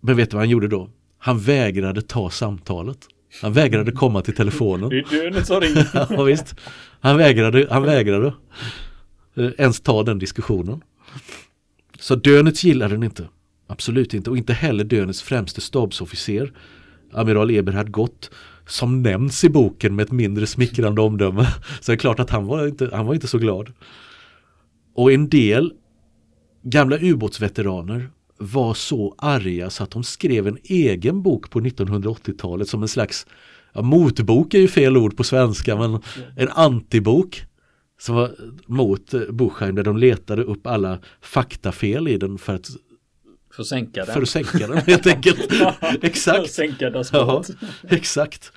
Men 0.00 0.16
vet 0.16 0.30
du 0.30 0.34
vad 0.34 0.42
han 0.42 0.50
gjorde 0.50 0.68
då? 0.68 0.90
Han 1.18 1.38
vägrade 1.38 2.02
ta 2.02 2.30
samtalet. 2.30 2.98
Han 3.42 3.52
vägrade 3.52 3.92
komma 3.92 4.22
till 4.22 4.34
telefonen. 4.34 4.88
Det 4.88 4.98
är 4.98 5.22
Dönitz 5.22 5.46
som 5.46 5.60
ringer. 5.60 5.88
ja, 5.94 6.22
visst. 6.22 6.54
Han 7.00 7.16
vägrade, 7.16 7.66
han 7.70 7.82
vägrade 7.82 8.34
eh, 9.34 9.50
ens 9.58 9.80
ta 9.80 10.02
den 10.02 10.18
diskussionen. 10.18 10.80
Så 11.98 12.14
Dönitz 12.14 12.64
gillade 12.64 12.94
den 12.94 13.02
inte. 13.02 13.28
Absolut 13.66 14.14
inte. 14.14 14.30
Och 14.30 14.36
inte 14.36 14.52
heller 14.52 14.84
Dönitz 14.84 15.22
främste 15.22 15.60
stabsofficer, 15.60 16.52
amiral 17.12 17.50
Eberhard 17.50 17.90
Gott, 17.90 18.30
som 18.66 19.02
nämns 19.02 19.44
i 19.44 19.48
boken 19.48 19.96
med 19.96 20.02
ett 20.02 20.12
mindre 20.12 20.46
smickrande 20.46 21.00
omdöme. 21.00 21.46
Så 21.80 21.92
det 21.92 21.96
är 21.96 21.96
klart 21.96 22.20
att 22.20 22.30
han 22.30 22.46
var 22.46 22.66
inte, 22.66 22.90
han 22.92 23.06
var 23.06 23.14
inte 23.14 23.26
så 23.26 23.38
glad. 23.38 23.72
Och 24.94 25.12
en 25.12 25.28
del 25.28 25.72
gamla 26.62 26.98
ubåtsveteraner 27.00 28.10
var 28.38 28.74
så 28.74 29.14
arga 29.18 29.70
så 29.70 29.82
att 29.82 29.90
de 29.90 30.04
skrev 30.04 30.46
en 30.46 30.58
egen 30.64 31.22
bok 31.22 31.50
på 31.50 31.60
1980-talet 31.60 32.68
som 32.68 32.82
en 32.82 32.88
slags 32.88 33.26
ja, 33.72 33.82
motbok 33.82 34.54
är 34.54 34.58
ju 34.58 34.68
fel 34.68 34.96
ord 34.96 35.16
på 35.16 35.24
svenska 35.24 35.76
men 35.76 35.98
en 36.36 36.48
antibok 36.48 37.44
som 38.00 38.14
var 38.14 38.34
mot 38.66 39.14
Buchheim 39.30 39.74
där 39.74 39.82
de 39.82 39.96
letade 39.96 40.42
upp 40.42 40.66
alla 40.66 40.98
faktafel 41.20 42.08
i 42.08 42.16
den 42.16 42.38
för 42.38 42.54
att 42.54 42.68
för 43.52 43.62
att 43.62 43.66
sänka 43.66 44.04
den. 44.04 44.14
För 44.14 44.22
att 44.22 44.28
sänka 44.28 44.66
den 44.66 44.78
helt 44.78 45.06
enkelt. 45.06 45.52
exakt. 46.02 46.50
sänka 46.52 47.04
ja, 47.12 47.44
exakt. 47.88 48.52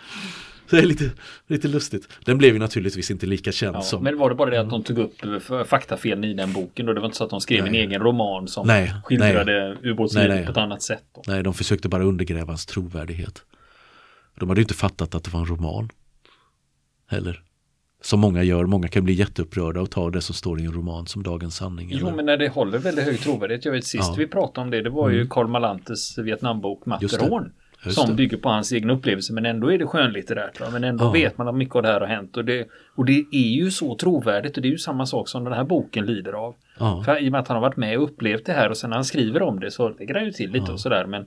Så 0.70 0.76
det 0.76 0.82
är 0.82 0.86
lite, 0.86 1.12
lite 1.48 1.68
lustigt. 1.68 2.08
Den 2.26 2.38
blev 2.38 2.54
ju 2.54 2.60
naturligtvis 2.60 3.12
inte 3.12 3.26
lika 3.26 3.52
känd 3.52 3.76
ja, 3.76 3.82
som... 3.82 4.04
Men 4.04 4.18
var 4.18 4.30
det 4.30 4.36
bara 4.36 4.50
det 4.50 4.62
att 4.62 4.70
de 4.70 4.84
tog 4.84 4.98
upp 4.98 5.14
faktafelen 5.68 6.24
i 6.24 6.34
den 6.34 6.54
boken? 6.54 6.88
Och 6.88 6.96
det 6.96 7.02
var 7.02 7.06
inte 7.06 7.18
så 7.18 7.24
att 7.24 7.30
de 7.30 7.42
skrev 7.42 7.64
nej. 7.64 7.70
en 7.70 7.90
egen 7.90 8.02
roman 8.02 8.48
som 8.48 8.68
nej, 8.68 8.94
skildrade 9.04 9.78
ubåtslivet 9.84 10.46
på 10.46 10.52
ett 10.52 10.58
annat 10.58 10.82
sätt? 10.82 11.04
Då. 11.16 11.24
Nej, 11.28 11.44
de 11.44 11.54
försökte 11.54 11.90
bara 11.90 12.04
undergräva 12.04 12.48
hans 12.48 12.66
trovärdighet. 12.66 13.44
De 14.40 14.50
hade 14.50 14.62
ju 14.62 14.64
inte 14.64 14.74
fattat 14.74 15.16
att 15.16 15.24
det 15.24 15.34
var 15.34 15.40
en 15.40 15.46
roman. 15.46 15.90
Heller. 17.08 17.42
Som 18.06 18.20
många 18.20 18.44
gör. 18.44 18.66
Många 18.66 18.88
kan 18.88 19.04
bli 19.04 19.14
jätteupprörda 19.14 19.82
och 19.82 19.92
ta 19.92 20.10
det 20.10 20.22
som 20.22 20.36
står 20.36 20.62
i 20.62 20.66
en 20.66 20.74
roman 20.74 21.08
som 21.08 21.24
dagens 21.24 21.56
sanning. 21.56 21.90
Jo, 21.92 22.08
eller? 22.08 22.16
men 22.16 22.26
när 22.26 22.38
det 22.38 22.50
håller 22.50 22.80
väldigt 22.80 23.06
hög 23.06 23.20
trovärdighet. 23.20 23.66
Jag 23.66 23.72
vet 23.72 23.86
sist 23.86 24.04
ja. 24.08 24.16
vi 24.18 24.28
pratade 24.28 24.66
om 24.66 24.72
det. 24.72 24.82
Det 24.82 24.90
var 24.90 25.10
ju 25.10 25.16
mm. 25.16 25.30
Karl 25.30 25.48
Malantes 25.48 26.18
Vietnambok 26.18 26.86
Matterhorn. 26.86 27.52
Som 27.90 28.16
bygger 28.16 28.38
på 28.38 28.50
hans 28.50 28.72
egen 28.72 28.90
upplevelse 28.90 29.34
men 29.34 29.46
ändå 29.46 29.72
är 29.72 29.78
det 29.78 29.86
skönlitterärt. 29.86 30.60
Va? 30.60 30.68
Men 30.72 30.84
ändå 30.84 31.06
ja. 31.06 31.12
vet 31.12 31.38
man 31.38 31.48
att 31.48 31.56
mycket 31.56 31.76
av 31.76 31.82
det 31.82 31.88
här 31.88 32.00
har 32.00 32.08
hänt. 32.08 32.38
Och 32.38 32.46
det, 32.46 32.68
och 32.96 33.06
det 33.06 33.26
är 33.32 33.56
ju 33.56 33.72
så 33.72 33.96
trovärdigt 33.96 34.58
och 34.58 34.62
det 34.62 34.68
är 34.68 34.72
ju 34.72 34.78
samma 34.78 35.06
sak 35.06 35.30
som 35.30 35.44
den 35.44 35.54
här 35.54 35.64
boken 35.64 36.06
lider 36.06 36.34
av. 36.34 36.56
Ja. 36.80 37.04
För 37.06 37.24
I 37.24 37.28
och 37.28 37.32
med 37.32 37.42
att 37.42 37.48
han 37.48 37.56
har 37.56 37.62
varit 37.62 37.78
med 37.78 37.98
och 37.98 38.04
upplevt 38.04 38.46
det 38.46 38.54
här 38.54 38.70
och 38.70 38.78
sen 38.78 38.90
när 38.90 38.98
han 38.98 39.06
skriver 39.06 39.42
om 39.42 39.60
det 39.60 39.72
så 39.72 39.90
lägger 39.90 40.14
han 40.14 40.26
ju 40.26 40.32
till 40.32 40.52
lite 40.52 40.66
ja. 40.68 40.74
och 40.74 40.80
sådär. 40.80 41.06
Men 41.06 41.26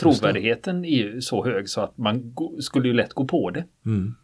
trovärdigheten 0.00 0.84
är 0.84 0.96
ju 0.96 1.20
så 1.20 1.44
hög 1.44 1.68
så 1.68 1.80
att 1.80 1.98
man 1.98 2.34
skulle 2.60 2.88
ju 2.88 2.94
lätt 2.94 3.12
gå 3.12 3.24
på 3.24 3.50
det. 3.50 3.64
Mm. 3.86 4.14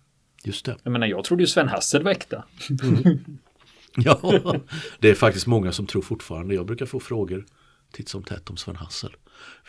Just 0.45 0.65
det. 0.65 0.77
Jag 0.83 0.93
menar 0.93 1.07
jag 1.07 1.25
trodde 1.25 1.43
ju 1.43 1.47
Sven 1.47 1.69
Hassel 1.69 2.03
var 2.03 2.11
äkta. 2.11 2.45
Mm. 3.95 4.05
ja, 4.05 4.55
det 4.99 5.11
är 5.11 5.15
faktiskt 5.15 5.47
många 5.47 5.73
som 5.73 5.87
tror 5.87 6.03
fortfarande. 6.03 6.55
Jag 6.55 6.67
brukar 6.67 6.87
få 6.87 7.01
frågor 7.01 7.47
titt 7.93 8.09
som 8.09 8.23
tätt 8.23 8.51
om 8.51 8.57
Sven 8.57 8.77
Hassel. 8.77 9.17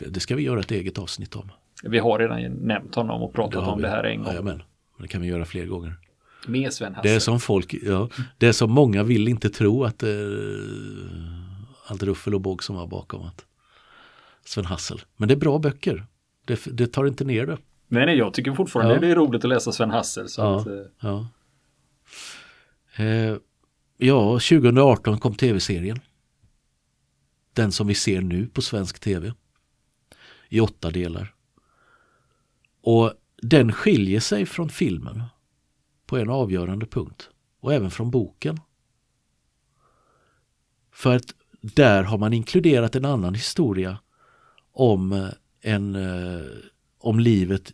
Det 0.07 0.19
ska 0.19 0.35
vi 0.35 0.43
göra 0.43 0.59
ett 0.59 0.71
eget 0.71 0.97
avsnitt 0.97 1.35
om. 1.35 1.51
Vi 1.83 1.99
har 1.99 2.19
redan 2.19 2.41
nämnt 2.41 2.95
honom 2.95 3.21
och 3.21 3.33
pratat 3.33 3.65
det 3.65 3.71
om 3.71 3.81
det 3.81 3.89
här 3.89 4.03
en 4.03 4.17
gång. 4.17 4.27
Jajamän, 4.27 4.63
det 4.99 5.07
kan 5.07 5.21
vi 5.21 5.27
göra 5.27 5.45
fler 5.45 5.65
gånger. 5.65 5.95
Med 6.47 6.73
Sven 6.73 6.95
Hassel. 6.95 7.09
Det 7.09 7.15
är 7.15 7.19
som 7.19 7.39
folk, 7.39 7.73
ja, 7.73 8.09
det 8.37 8.47
är 8.47 8.51
som 8.51 8.71
många 8.71 9.03
vill 9.03 9.27
inte 9.27 9.49
tro 9.49 9.83
att 9.83 9.99
det 9.99 10.29
allt 11.85 12.03
ruffel 12.03 12.35
och 12.35 12.41
båg 12.41 12.63
som 12.63 12.75
var 12.75 12.87
bakom 12.87 13.21
att 13.21 13.45
Sven 14.45 14.65
Hassel. 14.65 15.01
Men 15.17 15.27
det 15.27 15.33
är 15.33 15.37
bra 15.37 15.59
böcker. 15.59 16.05
Det, 16.45 16.65
det 16.65 16.87
tar 16.87 17.05
inte 17.05 17.23
ner 17.23 17.45
det. 17.45 17.57
Nej, 17.93 18.05
nej, 18.05 18.17
jag 18.17 18.33
tycker 18.33 18.53
fortfarande 18.53 18.93
ja. 18.93 18.99
det 18.99 19.07
är 19.07 19.15
roligt 19.15 19.43
att 19.43 19.49
läsa 19.49 19.71
Sven 19.71 19.91
Hassel. 19.91 20.29
Så 20.29 20.41
ja, 20.41 20.59
att, 20.59 20.67
eh. 20.67 20.73
ja. 20.99 21.27
Eh, 22.95 23.37
ja, 23.97 24.31
2018 24.39 25.19
kom 25.19 25.35
tv-serien. 25.35 25.99
Den 27.53 27.71
som 27.71 27.87
vi 27.87 27.95
ser 27.95 28.21
nu 28.21 28.47
på 28.47 28.61
svensk 28.61 28.99
tv. 28.99 29.33
I 30.49 30.59
åtta 30.59 30.91
delar. 30.91 31.33
Och 32.81 33.13
den 33.41 33.71
skiljer 33.71 34.19
sig 34.19 34.45
från 34.45 34.69
filmen 34.69 35.23
på 36.05 36.17
en 36.17 36.29
avgörande 36.29 36.85
punkt. 36.85 37.29
Och 37.59 37.73
även 37.73 37.91
från 37.91 38.11
boken. 38.11 38.59
För 40.91 41.15
att 41.15 41.33
där 41.61 42.03
har 42.03 42.17
man 42.17 42.33
inkluderat 42.33 42.95
en 42.95 43.05
annan 43.05 43.33
historia 43.33 43.97
om, 44.71 45.11
eh, 45.11 45.29
en, 45.61 45.95
eh, 45.95 46.41
om 46.99 47.19
livet 47.19 47.73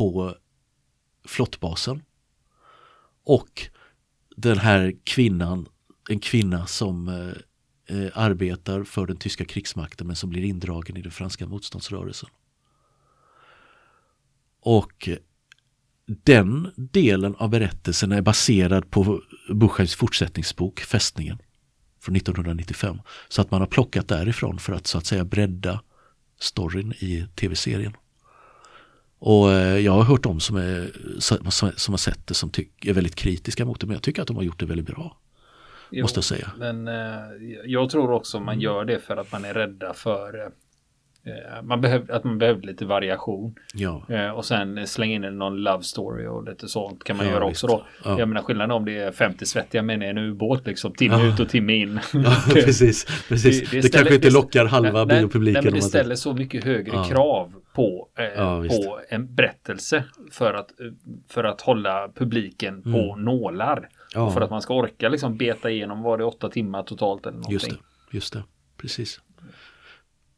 på 0.00 0.34
flottbasen. 1.24 2.02
Och 3.24 3.70
den 4.36 4.58
här 4.58 4.94
kvinnan, 5.04 5.68
en 6.08 6.20
kvinna 6.20 6.66
som 6.66 7.08
eh, 7.08 7.96
eh, 7.96 8.10
arbetar 8.14 8.84
för 8.84 9.06
den 9.06 9.16
tyska 9.16 9.44
krigsmakten 9.44 10.06
men 10.06 10.16
som 10.16 10.30
blir 10.30 10.44
indragen 10.44 10.96
i 10.96 11.02
den 11.02 11.12
franska 11.12 11.46
motståndsrörelsen. 11.46 12.28
Och 14.60 15.08
den 16.06 16.72
delen 16.76 17.34
av 17.34 17.50
berättelsen 17.50 18.12
är 18.12 18.22
baserad 18.22 18.90
på 18.90 19.22
Buchheims 19.54 19.94
fortsättningsbok 19.94 20.80
Fästningen 20.80 21.38
från 22.00 22.16
1995. 22.16 23.00
Så 23.28 23.42
att 23.42 23.50
man 23.50 23.60
har 23.60 23.68
plockat 23.68 24.08
därifrån 24.08 24.58
för 24.58 24.72
att 24.72 24.86
så 24.86 24.98
att 24.98 25.06
säga 25.06 25.24
bredda 25.24 25.82
storyn 26.38 26.92
i 26.92 27.26
tv-serien. 27.34 27.92
Och 29.22 29.52
eh, 29.52 29.78
jag 29.78 29.92
har 29.92 30.02
hört 30.02 30.26
om 30.26 30.40
som, 30.40 30.56
är, 30.56 30.90
som, 31.18 31.72
som 31.76 31.92
har 31.92 31.98
sett 31.98 32.26
det 32.26 32.34
som 32.34 32.50
tyck, 32.50 32.86
är 32.86 32.92
väldigt 32.92 33.14
kritiska 33.14 33.64
mot 33.64 33.80
det 33.80 33.86
men 33.86 33.94
jag 33.94 34.02
tycker 34.02 34.22
att 34.22 34.28
de 34.28 34.36
har 34.36 34.42
gjort 34.42 34.60
det 34.60 34.66
väldigt 34.66 34.86
bra. 34.86 35.16
Jo, 35.90 36.04
måste 36.04 36.18
jag 36.18 36.24
säga. 36.24 36.50
Men 36.58 36.88
eh, 36.88 36.94
jag 37.64 37.90
tror 37.90 38.10
också 38.10 38.40
man 38.40 38.60
gör 38.60 38.84
det 38.84 38.98
för 38.98 39.16
att 39.16 39.32
man 39.32 39.44
är 39.44 39.54
rädda 39.54 39.94
för 39.94 40.44
eh, 41.24 41.62
man 41.62 41.80
behöv, 41.80 42.10
att 42.10 42.24
man 42.24 42.38
behövde 42.38 42.66
lite 42.66 42.84
variation. 42.84 43.54
Ja. 43.74 44.02
Eh, 44.08 44.30
och 44.30 44.44
sen 44.44 44.86
slänga 44.86 45.14
in 45.14 45.38
någon 45.38 45.56
love 45.56 45.82
story 45.82 46.26
och 46.26 46.44
lite 46.48 46.68
sånt 46.68 47.04
kan 47.04 47.16
man 47.16 47.26
ja, 47.26 47.32
göra 47.32 47.44
också 47.44 47.66
då. 47.66 47.86
Ja. 48.04 48.18
Jag 48.18 48.28
menar 48.28 48.42
skillnaden 48.42 48.70
om 48.70 48.84
det 48.84 48.98
är 48.98 49.12
50 49.12 49.46
svettiga 49.46 49.82
män 49.82 50.02
i 50.02 50.06
en 50.06 50.18
ubåt 50.18 50.66
liksom. 50.66 50.92
Timme 50.92 51.18
ja. 51.18 51.32
ut 51.32 51.40
och 51.40 51.48
timme 51.48 51.72
in. 51.72 52.00
Precis. 52.52 53.06
precis. 53.28 53.60
Det, 53.60 53.76
det, 53.76 53.82
det 53.82 53.88
ställer, 53.88 54.04
kanske 54.04 54.14
inte 54.14 54.30
lockar 54.30 54.64
halva 54.64 55.04
nej, 55.04 55.20
biopubliken. 55.20 55.64
Nej, 55.64 55.72
men 55.72 55.80
det 55.80 55.86
ställer 55.86 56.14
så 56.14 56.32
mycket 56.32 56.64
högre 56.64 57.04
krav 57.08 57.52
på, 57.72 58.08
eh, 58.18 58.68
på 58.68 59.00
en 59.08 59.34
berättelse 59.34 60.04
för 60.30 60.54
att, 60.54 60.70
för 61.28 61.44
att 61.44 61.60
hålla 61.60 62.08
publiken 62.14 62.74
mm. 62.74 62.92
på 62.92 63.16
nålar. 63.16 63.88
Och 64.16 64.34
för 64.34 64.40
att 64.40 64.50
man 64.50 64.62
ska 64.62 64.74
orka 64.74 65.08
liksom 65.08 65.36
beta 65.36 65.70
igenom, 65.70 66.02
var 66.02 66.18
det 66.18 66.24
åtta 66.24 66.48
timmar 66.48 66.82
totalt 66.82 67.26
eller 67.26 67.38
någonting. 67.38 67.54
Just 67.54 67.70
det, 67.70 67.76
just 68.10 68.32
det. 68.32 68.42
precis. 68.76 69.20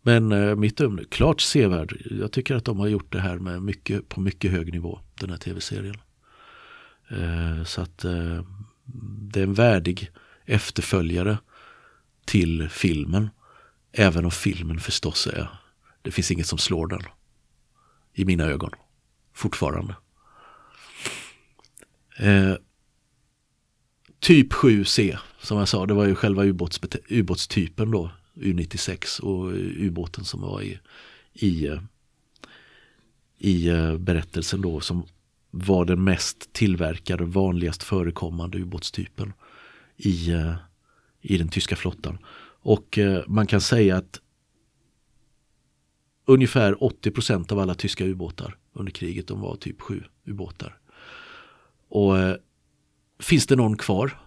Men 0.03 0.33
eh, 0.33 0.57
mitt 0.57 0.77
dömde, 0.77 1.05
klart 1.05 1.41
sevärd. 1.41 1.97
Jag 2.11 2.33
tycker 2.33 2.55
att 2.55 2.65
de 2.65 2.81
har 2.81 2.87
gjort 2.87 3.13
det 3.13 3.21
här 3.21 3.39
med 3.39 3.63
mycket, 3.63 4.09
på 4.09 4.21
mycket 4.21 4.51
hög 4.51 4.73
nivå, 4.73 5.01
den 5.21 5.31
här 5.31 5.37
tv-serien. 5.37 5.97
Eh, 7.11 7.65
så 7.65 7.81
att 7.81 8.05
eh, 8.05 8.45
det 9.33 9.41
är 9.41 9.45
en 9.45 9.55
värdig 9.55 10.11
efterföljare 10.45 11.39
till 12.25 12.69
filmen. 12.69 13.31
Även 13.93 14.25
om 14.25 14.31
filmen 14.31 14.81
förstås 14.81 15.27
är, 15.27 15.49
det 16.03 16.11
finns 16.11 16.31
inget 16.31 16.47
som 16.47 16.59
slår 16.59 16.87
den. 16.87 17.03
I 18.15 18.25
mina 18.25 18.45
ögon. 18.45 18.71
Fortfarande. 19.35 19.95
Eh, 22.17 22.55
typ 24.21 24.53
7C, 24.53 25.19
som 25.41 25.59
jag 25.59 25.69
sa, 25.69 25.87
det 25.87 25.95
var 25.95 26.07
ju 26.07 26.15
själva 26.15 26.45
ubåtstypen 27.09 27.91
då. 27.91 28.11
U96 28.35 29.21
och 29.21 29.53
ubåten 29.87 30.25
som 30.25 30.41
var 30.41 30.63
i, 30.63 30.79
i, 31.33 31.67
eh, 31.67 31.81
i 33.39 33.69
eh, 33.69 33.97
berättelsen 33.97 34.61
då 34.61 34.81
som 34.81 35.07
var 35.51 35.85
den 35.85 36.05
mest 36.05 36.53
tillverkade, 36.53 37.25
vanligast 37.25 37.83
förekommande 37.83 38.59
ubåtstypen 38.59 39.33
i, 39.97 40.31
eh, 40.31 40.55
i 41.21 41.39
den 41.39 41.49
tyska 41.49 41.77
flottan. 41.77 42.19
Och 42.63 42.99
eh, 42.99 43.23
man 43.27 43.47
kan 43.47 43.61
säga 43.61 43.97
att 43.97 44.21
ungefär 46.25 46.75
80% 46.75 47.53
av 47.53 47.59
alla 47.59 47.75
tyska 47.75 48.05
ubåtar 48.05 48.57
under 48.73 48.93
kriget 48.93 49.29
de 49.29 49.41
var 49.41 49.57
typ 49.57 49.81
7 49.81 50.05
ubåtar. 50.25 50.79
Och 51.89 52.15
finns 53.21 53.47
det 53.47 53.57
någon 53.57 53.77
kvar? 53.77 54.19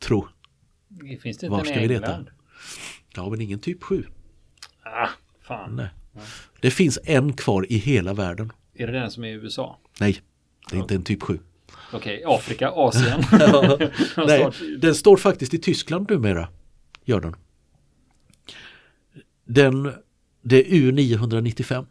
Tro. 0.00 0.28
Finns 1.22 1.22
det 1.22 1.28
inte 1.28 1.48
Var 1.48 1.64
ska 1.64 1.80
vi 1.80 1.88
leta? 1.88 2.24
Ja, 3.14 3.30
men 3.30 3.40
ingen 3.40 3.58
typ 3.58 3.82
7. 3.82 4.06
Ah, 4.82 5.08
fan. 5.42 5.76
Nej. 5.76 5.88
Det 6.60 6.70
finns 6.70 6.98
en 7.04 7.32
kvar 7.32 7.72
i 7.72 7.76
hela 7.76 8.14
världen. 8.14 8.52
Är 8.74 8.86
det 8.86 8.92
den 8.92 9.10
som 9.10 9.24
är 9.24 9.28
i 9.28 9.32
USA? 9.32 9.78
Nej, 10.00 10.20
det 10.70 10.76
är 10.76 10.80
inte 10.80 10.94
en 10.94 11.02
typ 11.02 11.22
7. 11.22 11.38
Okej, 11.92 12.26
okay, 12.26 12.36
Afrika, 12.36 12.70
Asien. 12.70 13.22
Nej, 14.26 14.50
den 14.78 14.94
står 14.94 15.16
faktiskt 15.16 15.54
i 15.54 15.58
Tyskland 15.58 16.10
numera. 16.10 16.48
Gör 17.04 17.20
den. 17.20 17.36
Den, 19.44 19.92
det 20.44 20.72
är 20.72 20.76
U995. 20.76 21.86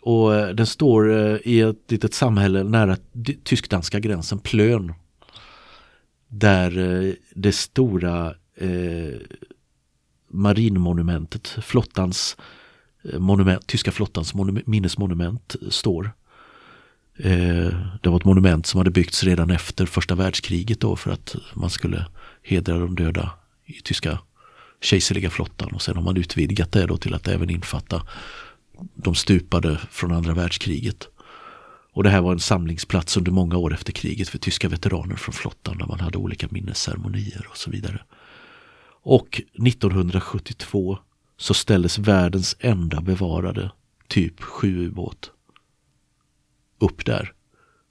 Och 0.00 0.34
eh, 0.34 0.48
den 0.48 0.66
står 0.66 1.12
eh, 1.12 1.36
i 1.44 1.60
ett 1.60 1.90
litet 1.90 2.14
samhälle 2.14 2.64
nära 2.64 2.96
tysk-danska 3.44 4.00
gränsen, 4.00 4.38
Plön. 4.38 4.92
Där 6.28 6.78
eh, 6.78 7.14
det 7.34 7.52
stora 7.52 8.34
eh, 8.56 9.20
marinmonumentet, 10.28 11.46
flottans 11.62 12.36
monument, 13.18 13.66
tyska 13.66 13.92
flottans 13.92 14.34
minnesmonument 14.66 15.56
står. 15.70 16.10
Eh, 17.18 17.70
det 18.02 18.08
var 18.08 18.16
ett 18.16 18.24
monument 18.24 18.66
som 18.66 18.78
hade 18.78 18.90
byggts 18.90 19.24
redan 19.24 19.50
efter 19.50 19.86
första 19.86 20.14
världskriget 20.14 20.80
då 20.80 20.96
för 20.96 21.10
att 21.10 21.36
man 21.54 21.70
skulle 21.70 22.06
hedra 22.42 22.78
de 22.78 22.94
döda 22.94 23.30
i 23.64 23.72
tyska 23.72 24.18
kejserliga 24.84 25.30
flottan 25.30 25.74
och 25.74 25.82
sen 25.82 25.96
har 25.96 26.02
man 26.02 26.16
utvidgat 26.16 26.72
det 26.72 26.86
då 26.86 26.96
till 26.96 27.14
att 27.14 27.28
även 27.28 27.50
infatta 27.50 28.06
de 28.94 29.14
stupade 29.14 29.80
från 29.90 30.12
andra 30.12 30.34
världskriget. 30.34 31.08
Och 31.92 32.02
det 32.02 32.10
här 32.10 32.20
var 32.20 32.32
en 32.32 32.40
samlingsplats 32.40 33.16
under 33.16 33.32
många 33.32 33.56
år 33.56 33.74
efter 33.74 33.92
kriget 33.92 34.28
för 34.28 34.38
tyska 34.38 34.68
veteraner 34.68 35.16
från 35.16 35.32
flottan 35.32 35.78
där 35.78 35.86
man 35.86 36.00
hade 36.00 36.18
olika 36.18 36.48
minnesceremonier 36.50 37.46
och 37.50 37.56
så 37.56 37.70
vidare. 37.70 38.02
Och 39.02 39.42
1972 39.66 40.98
så 41.36 41.54
ställdes 41.54 41.98
världens 41.98 42.56
enda 42.60 43.00
bevarade 43.00 43.70
typ 44.08 44.40
7-ubåt 44.40 45.30
upp 46.78 47.04
där 47.04 47.32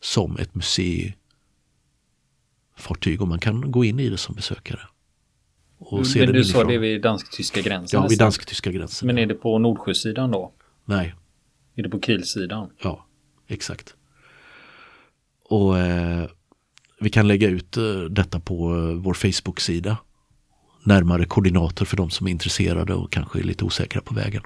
som 0.01 0.37
ett 0.37 0.55
museifartyg 0.55 3.22
och 3.22 3.27
man 3.27 3.39
kan 3.39 3.72
gå 3.72 3.85
in 3.85 4.00
i 4.00 4.09
det 4.09 4.18
som 4.18 4.35
besökare. 4.35 4.87
Och 5.85 5.98
Men 5.98 6.05
se 6.05 6.25
du 6.25 6.43
sa 6.43 6.63
det 6.63 6.77
vid 6.77 7.01
dansk-tyska 7.01 7.61
gränsen? 7.61 8.01
Ja, 8.01 8.07
vid 8.07 8.19
dansk-tyska 8.19 8.72
gränsen. 8.72 9.07
Men 9.07 9.17
är 9.17 9.25
det 9.25 9.35
på 9.35 9.59
Nordsjösidan 9.59 10.31
då? 10.31 10.51
Nej. 10.85 11.15
Är 11.75 11.83
det 11.83 11.89
på 11.89 12.00
Kielsidan? 12.00 12.69
Ja, 12.83 13.05
exakt. 13.48 13.96
Och 15.50 15.79
eh, 15.79 16.25
vi 17.00 17.09
kan 17.09 17.27
lägga 17.27 17.50
ut 17.50 17.77
eh, 17.77 18.01
detta 18.01 18.39
på 18.39 18.75
eh, 18.75 18.96
vår 18.96 19.13
Facebook-sida 19.13 19.98
närmare 20.83 21.25
koordinater 21.25 21.85
för 21.85 21.98
de 21.98 22.09
som 22.09 22.27
är 22.27 22.31
intresserade 22.31 22.93
och 22.93 23.11
kanske 23.11 23.39
är 23.39 23.43
lite 23.43 23.65
osäkra 23.65 24.01
på 24.01 24.13
vägen. 24.13 24.43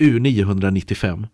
U995 0.00 1.26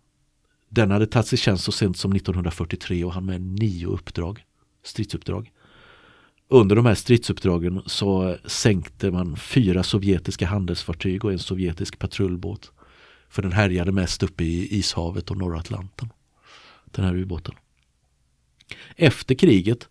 den 0.69 0.91
hade 0.91 1.07
tagits 1.07 1.33
i 1.33 1.37
tjänst 1.37 1.63
så 1.63 1.71
sent 1.71 1.97
som 1.97 2.11
1943 2.11 3.03
och 3.03 3.13
han 3.13 3.25
med 3.25 3.41
nio 3.41 3.87
uppdrag, 3.87 4.43
stridsuppdrag. 4.83 5.51
Under 6.47 6.75
de 6.75 6.85
här 6.85 6.95
stridsuppdragen 6.95 7.81
så 7.85 8.37
sänkte 8.45 9.11
man 9.11 9.37
fyra 9.37 9.83
sovjetiska 9.83 10.45
handelsfartyg 10.45 11.25
och 11.25 11.31
en 11.31 11.39
sovjetisk 11.39 11.99
patrullbåt. 11.99 12.71
För 13.29 13.41
den 13.41 13.51
härjade 13.51 13.91
mest 13.91 14.23
uppe 14.23 14.43
i 14.43 14.77
Ishavet 14.77 15.31
och 15.31 15.37
norra 15.37 15.59
Atlanten. 15.59 16.09
Den 16.85 17.05
här 17.05 17.15
ubåten. 17.15 17.55
Efter 18.95 19.35
kriget, 19.35 19.89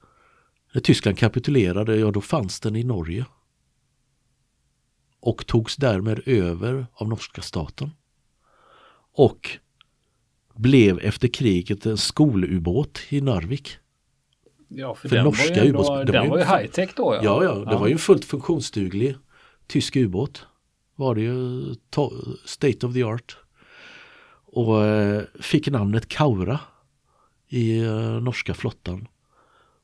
när 0.72 0.80
Tyskland 0.80 1.18
kapitulerade, 1.18 1.96
ja 1.96 2.10
då 2.10 2.20
fanns 2.20 2.60
den 2.60 2.76
i 2.76 2.84
Norge 2.84 3.24
och 5.20 5.46
togs 5.46 5.76
därmed 5.76 6.20
över 6.26 6.86
av 6.94 7.08
norska 7.08 7.42
staten. 7.42 7.90
Och 9.12 9.58
blev 10.54 10.98
efter 10.98 11.28
kriget 11.28 11.86
en 11.86 11.98
skolubåt 11.98 13.00
i 13.08 13.20
Narvik. 13.20 13.78
Ja, 14.76 14.94
för, 14.94 15.08
för 15.08 15.16
den, 15.16 15.24
norska 15.24 15.54
var 15.54 15.62
ju, 15.62 15.68
ändå, 15.68 15.96
den, 15.96 16.06
den 16.06 16.30
var 16.30 16.38
ju 16.38 16.44
high 16.44 16.66
tech 16.66 16.90
då. 16.96 17.14
Ja, 17.14 17.22
ja, 17.22 17.44
ja 17.44 17.54
det 17.54 17.72
ja. 17.72 17.78
var 17.78 17.86
ju 17.86 17.92
en 17.92 17.98
fullt 17.98 18.24
funktionsduglig 18.24 19.16
tysk 19.66 19.96
ubåt. 19.96 20.46
Var 20.96 21.14
det 21.14 21.20
ju 21.20 21.64
state 22.44 22.86
of 22.86 22.94
the 22.94 23.02
art. 23.02 23.36
Och 24.46 24.84
eh, 24.84 25.22
fick 25.40 25.68
namnet 25.68 26.08
Kaura 26.08 26.60
i 27.48 27.78
eh, 27.78 28.20
norska 28.20 28.54
flottan. 28.54 29.08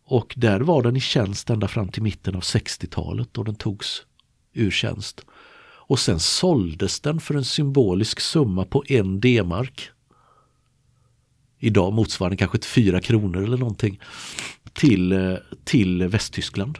Och 0.05 0.35
där 0.37 0.61
var 0.61 0.83
den 0.83 0.96
i 0.96 1.00
tjänst 1.00 1.50
ända 1.50 1.68
fram 1.68 1.88
till 1.88 2.03
mitten 2.03 2.37
av 2.37 2.40
60-talet 2.40 3.29
då 3.33 3.42
den 3.42 3.55
togs 3.55 4.03
ur 4.53 4.70
tjänst. 4.70 5.24
Och 5.90 5.98
sen 5.98 6.20
såldes 6.20 7.00
den 7.00 7.20
för 7.20 7.35
en 7.35 7.44
symbolisk 7.44 8.20
summa 8.20 8.64
på 8.64 8.85
en 8.87 9.20
D-mark. 9.20 9.90
Idag 11.59 11.92
motsvarande 11.92 12.37
kanske 12.37 12.59
ett 12.59 12.64
fyra 12.64 13.00
kronor 13.00 13.42
eller 13.42 13.57
någonting. 13.57 14.00
Till, 14.72 15.12
eh, 15.12 15.35
till 15.64 16.09
Västtyskland. 16.09 16.78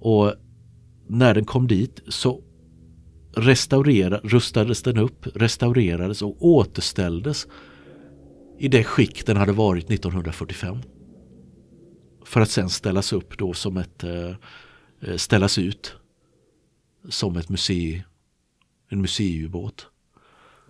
Och 0.00 0.34
när 1.08 1.34
den 1.34 1.44
kom 1.44 1.66
dit 1.66 2.00
så 2.08 2.42
restaurera, 3.36 4.18
rustades 4.18 4.82
den 4.82 4.98
upp, 4.98 5.26
restaurerades 5.36 6.22
och 6.22 6.46
återställdes 6.46 7.46
i 8.58 8.68
det 8.68 8.84
skick 8.84 9.26
den 9.26 9.36
hade 9.36 9.52
varit 9.52 9.90
1945. 9.90 10.78
För 12.24 12.40
att 12.40 12.50
sen 12.50 12.68
ställas 12.68 13.12
upp 13.12 13.38
då 13.38 13.52
som 13.52 13.76
ett 13.76 14.04
eh, 14.04 14.34
ställas 15.16 15.58
ut 15.58 15.96
som 17.08 17.36
ett 17.36 17.48
museum, 17.48 18.02
en 18.88 19.00
museiubåt. 19.00 19.86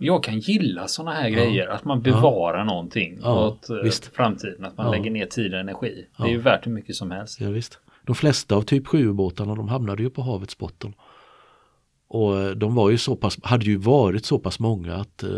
Jag 0.05 0.23
kan 0.23 0.39
gilla 0.39 0.87
sådana 0.87 1.11
här 1.11 1.29
ja. 1.29 1.35
grejer, 1.35 1.67
att 1.67 1.85
man 1.85 2.01
bevarar 2.01 2.57
ja. 2.57 2.63
någonting 2.63 3.19
ja, 3.21 3.47
åt 3.47 3.69
eh, 3.69 3.75
visst. 3.75 4.05
framtiden, 4.05 4.65
att 4.65 4.77
man 4.77 4.85
ja. 4.85 4.91
lägger 4.91 5.11
ner 5.11 5.25
tid 5.25 5.53
och 5.53 5.59
energi. 5.59 6.05
Det 6.17 6.23
är 6.23 6.27
ju 6.27 6.37
värt 6.37 6.67
hur 6.67 6.71
mycket 6.71 6.95
som 6.95 7.11
helst. 7.11 7.41
Ja, 7.41 7.49
visst. 7.49 7.79
De 8.05 8.15
flesta 8.15 8.55
av 8.55 8.61
typ 8.61 8.87
7-ubåtarna 8.87 9.55
de 9.55 9.67
hamnade 9.67 10.03
ju 10.03 10.09
på 10.09 10.21
havets 10.21 10.57
botten. 10.57 10.93
Och 12.07 12.41
eh, 12.41 12.51
de 12.51 12.75
var 12.75 12.89
ju 12.89 12.97
så 12.97 13.15
pass, 13.15 13.37
hade 13.43 13.65
ju 13.65 13.77
varit 13.77 14.25
så 14.25 14.39
pass 14.39 14.59
många 14.59 14.95
att 14.95 15.23
uh, 15.23 15.29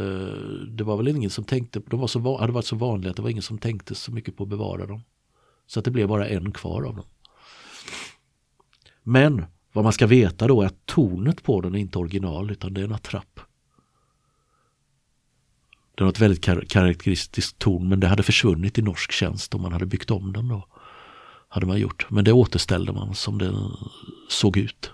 det 0.69 0.83
var 0.83 0.97
väl 0.97 1.07
ingen 1.07 1.29
som 1.29 1.43
tänkte, 1.43 1.81
de 1.89 1.99
var 1.99 2.07
så, 2.07 2.37
hade 2.37 2.53
varit 2.53 2.65
så 2.65 2.75
vanliga 2.75 3.09
att 3.09 3.15
det 3.15 3.21
var 3.21 3.29
ingen 3.29 3.43
som 3.43 3.57
tänkte 3.57 3.95
så 3.95 4.11
mycket 4.11 4.37
på 4.37 4.43
att 4.43 4.49
bevara 4.49 4.85
dem. 4.85 5.01
Så 5.67 5.79
att 5.79 5.85
det 5.85 5.91
blev 5.91 6.07
bara 6.07 6.27
en 6.27 6.51
kvar 6.51 6.83
av 6.83 6.95
dem. 6.95 7.05
Men 9.03 9.45
vad 9.73 9.83
man 9.83 9.93
ska 9.93 10.07
veta 10.07 10.47
då 10.47 10.61
är 10.61 10.65
att 10.65 10.85
tonet 10.85 11.43
på 11.43 11.61
den 11.61 11.75
är 11.75 11.79
inte 11.79 11.99
original 11.99 12.51
utan 12.51 12.73
det 12.73 12.81
är 12.81 12.85
en 12.85 12.93
attrapp. 12.93 13.39
Den 15.95 16.05
har 16.05 16.11
ett 16.11 16.19
väldigt 16.19 16.43
kar 16.43 16.61
karaktäristiskt 16.69 17.59
ton 17.59 17.89
men 17.89 17.99
det 17.99 18.07
hade 18.07 18.23
försvunnit 18.23 18.77
i 18.77 18.81
norsk 18.81 19.11
tjänst 19.11 19.55
om 19.55 19.61
man 19.61 19.73
hade 19.73 19.85
byggt 19.85 20.11
om 20.11 20.33
den 20.33 20.47
då. 20.47 20.67
Hade 21.47 21.65
man 21.65 21.79
gjort. 21.79 22.05
Men 22.09 22.23
det 22.23 22.31
återställde 22.31 22.91
man 22.91 23.15
som 23.15 23.37
den 23.37 23.71
såg 24.29 24.57
ut 24.57 24.91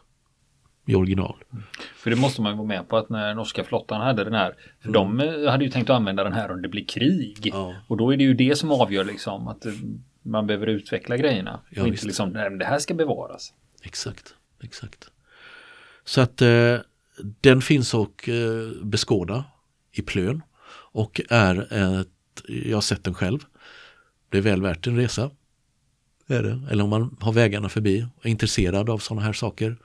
i 0.86 0.96
original. 0.96 1.36
För 1.96 2.10
det 2.10 2.16
måste 2.16 2.42
man 2.42 2.58
vara 2.58 2.68
med 2.68 2.90
på 2.90 2.98
att 2.98 3.10
när 3.10 3.36
norska 3.36 3.64
flottan 3.64 4.02
hade 4.02 4.24
den 4.24 4.34
här, 4.34 4.56
för 4.82 4.90
mm. 4.90 5.18
de 5.18 5.20
eh, 5.20 5.52
hade 5.52 5.64
ju 5.64 5.72
tänkt 5.72 5.90
att 5.90 5.96
använda 5.96 6.24
den 6.24 6.34
här 6.34 6.52
om 6.52 6.62
det 6.62 6.68
blir 6.68 6.86
krig. 6.86 7.50
Ja. 7.54 7.76
Och 7.88 7.98
då 7.98 8.14
är 8.14 8.18
det 8.18 8.24
ju 8.24 8.34
det 8.34 8.58
som 8.58 8.72
avgör 8.72 9.04
liksom 9.04 9.48
att 9.48 9.66
eh, 9.66 9.74
man 10.22 10.48
behöver 10.48 10.68
utveckla 10.68 11.18
grejerna. 11.18 11.60
Ja, 11.70 11.82
och 11.82 11.88
inte 11.88 12.06
liksom, 12.06 12.30
nej, 12.30 12.58
det 12.58 12.66
här 12.66 12.80
ska 12.80 12.94
bevaras. 12.94 13.54
Exakt 13.84 14.36
exakt. 14.64 15.12
Så 16.04 16.22
att 16.22 16.42
eh, 16.42 16.78
den 17.42 17.62
finns 17.62 17.94
att 17.94 18.28
eh, 18.28 18.84
beskåda 18.84 19.44
i 19.92 20.02
Plön 20.02 20.42
och 20.92 21.22
är 21.30 21.74
ett, 22.02 22.08
jag 22.48 22.78
har 22.78 22.82
sett 22.82 23.04
den 23.04 23.14
själv. 23.14 23.46
Det 24.30 24.38
är 24.38 24.42
väl 24.42 24.62
värt 24.62 24.88
en 24.88 24.96
resa. 24.96 25.32
Är 26.28 26.44
det. 26.44 26.62
Eller 26.72 26.84
om 26.84 26.90
man 26.90 27.18
har 27.20 27.34
vägarna 27.34 27.70
förbi 27.70 28.06
och 28.16 28.26
är 28.26 28.30
intresserad 28.30 28.90
av 28.90 28.98
sådana 28.98 29.26
här 29.26 29.34
saker. 29.34 29.78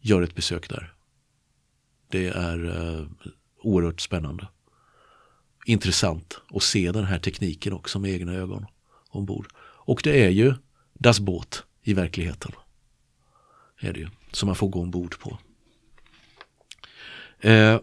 Gör 0.00 0.22
ett 0.22 0.34
besök 0.34 0.68
där. 0.68 0.94
Det 2.08 2.26
är 2.26 2.64
eh, 2.66 3.06
oerhört 3.62 4.00
spännande. 4.00 4.48
Intressant 5.66 6.40
att 6.50 6.62
se 6.62 6.92
den 6.92 7.04
här 7.04 7.18
tekniken 7.18 7.72
också 7.72 7.98
med 7.98 8.10
egna 8.10 8.32
ögon 8.32 8.66
ombord. 9.08 9.46
Och 9.58 10.00
det 10.04 10.24
är 10.24 10.30
ju 10.30 10.54
Das 10.92 11.20
Båt 11.20 11.64
i 11.82 11.94
verkligheten. 11.94 12.52
Är 13.80 13.92
det 13.92 14.00
ju, 14.00 14.08
som 14.32 14.46
man 14.46 14.56
får 14.56 14.68
gå 14.68 14.80
ombord 14.80 15.18
på. 15.18 15.38
Eh, 17.40 17.80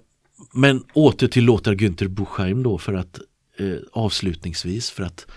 men 0.53 0.83
åter 0.93 1.27
till 1.27 1.45
låtar 1.45 1.73
Günther 1.73 2.07
Buchheim 2.07 2.63
då 2.63 2.77
för 2.77 2.93
att 2.93 3.19
eh, 3.57 3.77
avslutningsvis 3.91 4.89
för 4.89 5.03
att 5.03 5.27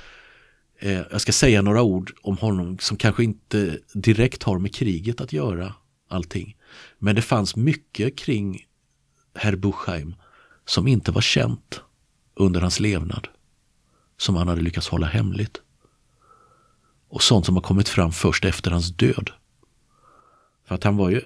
eh, 0.78 1.00
jag 1.10 1.20
ska 1.20 1.32
säga 1.32 1.62
några 1.62 1.82
ord 1.82 2.12
om 2.22 2.36
honom 2.36 2.78
som 2.78 2.96
kanske 2.96 3.24
inte 3.24 3.78
direkt 3.94 4.42
har 4.42 4.58
med 4.58 4.74
kriget 4.74 5.20
att 5.20 5.32
göra 5.32 5.74
allting. 6.08 6.56
Men 6.98 7.14
det 7.14 7.22
fanns 7.22 7.56
mycket 7.56 8.18
kring 8.18 8.66
herr 9.34 9.56
Buchheim 9.56 10.14
som 10.64 10.88
inte 10.88 11.12
var 11.12 11.20
känt 11.20 11.80
under 12.34 12.60
hans 12.60 12.80
levnad. 12.80 13.28
Som 14.16 14.36
han 14.36 14.48
hade 14.48 14.60
lyckats 14.60 14.88
hålla 14.88 15.06
hemligt. 15.06 15.60
Och 17.08 17.22
sånt 17.22 17.46
som 17.46 17.54
har 17.54 17.62
kommit 17.62 17.88
fram 17.88 18.12
först 18.12 18.44
efter 18.44 18.70
hans 18.70 18.96
död. 18.96 19.30
För 20.66 20.74
att 20.74 20.84
han 20.84 20.96
var 20.96 21.10
ju 21.10 21.20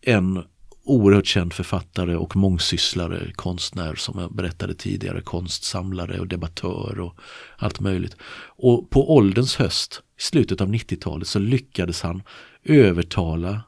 en 0.00 0.44
oerhört 0.84 1.26
känd 1.26 1.52
författare 1.52 2.16
och 2.16 2.36
mångsysslare, 2.36 3.32
konstnär 3.32 3.94
som 3.94 4.18
jag 4.18 4.34
berättade 4.34 4.74
tidigare, 4.74 5.20
konstsamlare 5.20 6.20
och 6.20 6.28
debattör 6.28 7.00
och 7.00 7.16
allt 7.56 7.80
möjligt. 7.80 8.16
Och 8.46 8.90
på 8.90 9.16
ålderns 9.16 9.56
höst, 9.56 10.02
i 10.18 10.22
slutet 10.22 10.60
av 10.60 10.68
90-talet, 10.68 11.28
så 11.28 11.38
lyckades 11.38 12.02
han 12.02 12.22
övertala 12.62 13.62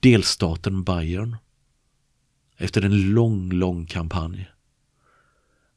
delstaten 0.00 0.84
Bayern 0.84 1.36
efter 2.56 2.82
en 2.82 3.14
lång, 3.14 3.52
lång 3.52 3.86
kampanj 3.86 4.50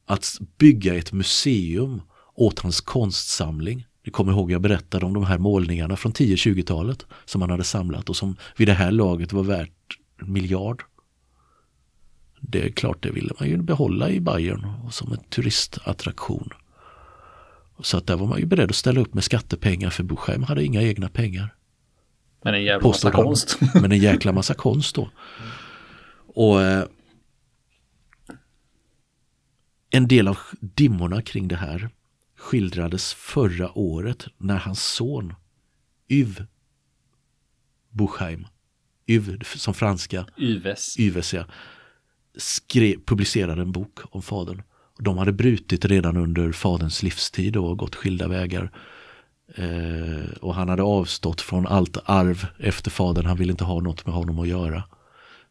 att 0.05 0.37
bygga 0.57 0.95
ett 0.95 1.11
museum 1.11 2.01
åt 2.33 2.59
hans 2.59 2.81
konstsamling. 2.81 3.85
Ni 4.05 4.11
kommer 4.11 4.31
ihåg 4.31 4.51
jag 4.51 4.61
berättade 4.61 5.05
om 5.05 5.13
de 5.13 5.23
här 5.23 5.37
målningarna 5.37 5.95
från 5.95 6.13
10-20-talet 6.13 7.05
som 7.25 7.41
han 7.41 7.49
hade 7.49 7.63
samlat 7.63 8.09
och 8.09 8.15
som 8.15 8.35
vid 8.57 8.67
det 8.67 8.73
här 8.73 8.91
laget 8.91 9.33
var 9.33 9.43
värt 9.43 9.99
en 10.21 10.33
miljard. 10.33 10.83
Det 12.39 12.65
är 12.65 12.69
klart, 12.69 13.03
det 13.03 13.11
ville 13.11 13.33
man 13.39 13.49
ju 13.49 13.61
behålla 13.61 14.09
i 14.09 14.19
Bayern 14.19 14.67
som 14.91 15.11
en 15.11 15.23
turistattraktion. 15.29 16.49
Så 17.79 17.97
att 17.97 18.07
där 18.07 18.15
var 18.15 18.27
man 18.27 18.39
ju 18.39 18.45
beredd 18.45 18.69
att 18.69 18.75
ställa 18.75 19.01
upp 19.01 19.13
med 19.13 19.23
skattepengar 19.23 19.89
för 19.89 20.03
Buchheim 20.03 20.43
hade 20.43 20.63
inga 20.63 20.81
egna 20.81 21.09
pengar. 21.09 21.55
Men 22.43 22.53
en 22.53 22.63
jävla 22.63 22.87
massa 22.87 23.11
konst. 23.11 23.59
Men 23.73 23.91
en 23.91 23.99
jäkla 23.99 24.31
massa 24.31 24.53
konst 24.53 24.95
då. 24.95 25.09
Och 26.27 26.61
eh, 26.61 26.85
en 29.89 30.07
del 30.07 30.27
av 30.27 30.37
dimmorna 30.59 31.21
kring 31.21 31.47
det 31.47 31.55
här 31.55 31.89
skildrades 32.45 33.13
förra 33.13 33.77
året 33.77 34.27
när 34.37 34.57
hans 34.57 34.83
son 34.83 35.33
Yves 36.09 36.47
Buchheim, 37.89 38.47
Yves 39.07 39.61
som 39.61 39.73
franska, 39.73 40.25
Yves, 40.37 40.99
Yves 40.99 41.33
ja, 41.33 41.45
skrev, 42.37 43.05
publicerade 43.05 43.61
en 43.61 43.71
bok 43.71 43.99
om 44.09 44.21
fadern. 44.21 44.61
De 44.99 45.17
hade 45.17 45.31
brutit 45.31 45.85
redan 45.85 46.17
under 46.17 46.51
faderns 46.51 47.03
livstid 47.03 47.57
och 47.57 47.77
gått 47.77 47.95
skilda 47.95 48.27
vägar. 48.27 48.71
Eh, 49.55 50.37
och 50.41 50.55
han 50.55 50.69
hade 50.69 50.83
avstått 50.83 51.41
från 51.41 51.67
allt 51.67 51.97
arv 52.05 52.47
efter 52.59 52.91
fadern. 52.91 53.25
Han 53.25 53.37
ville 53.37 53.51
inte 53.51 53.63
ha 53.63 53.81
något 53.81 54.05
med 54.05 54.15
honom 54.15 54.39
att 54.39 54.47
göra. 54.47 54.83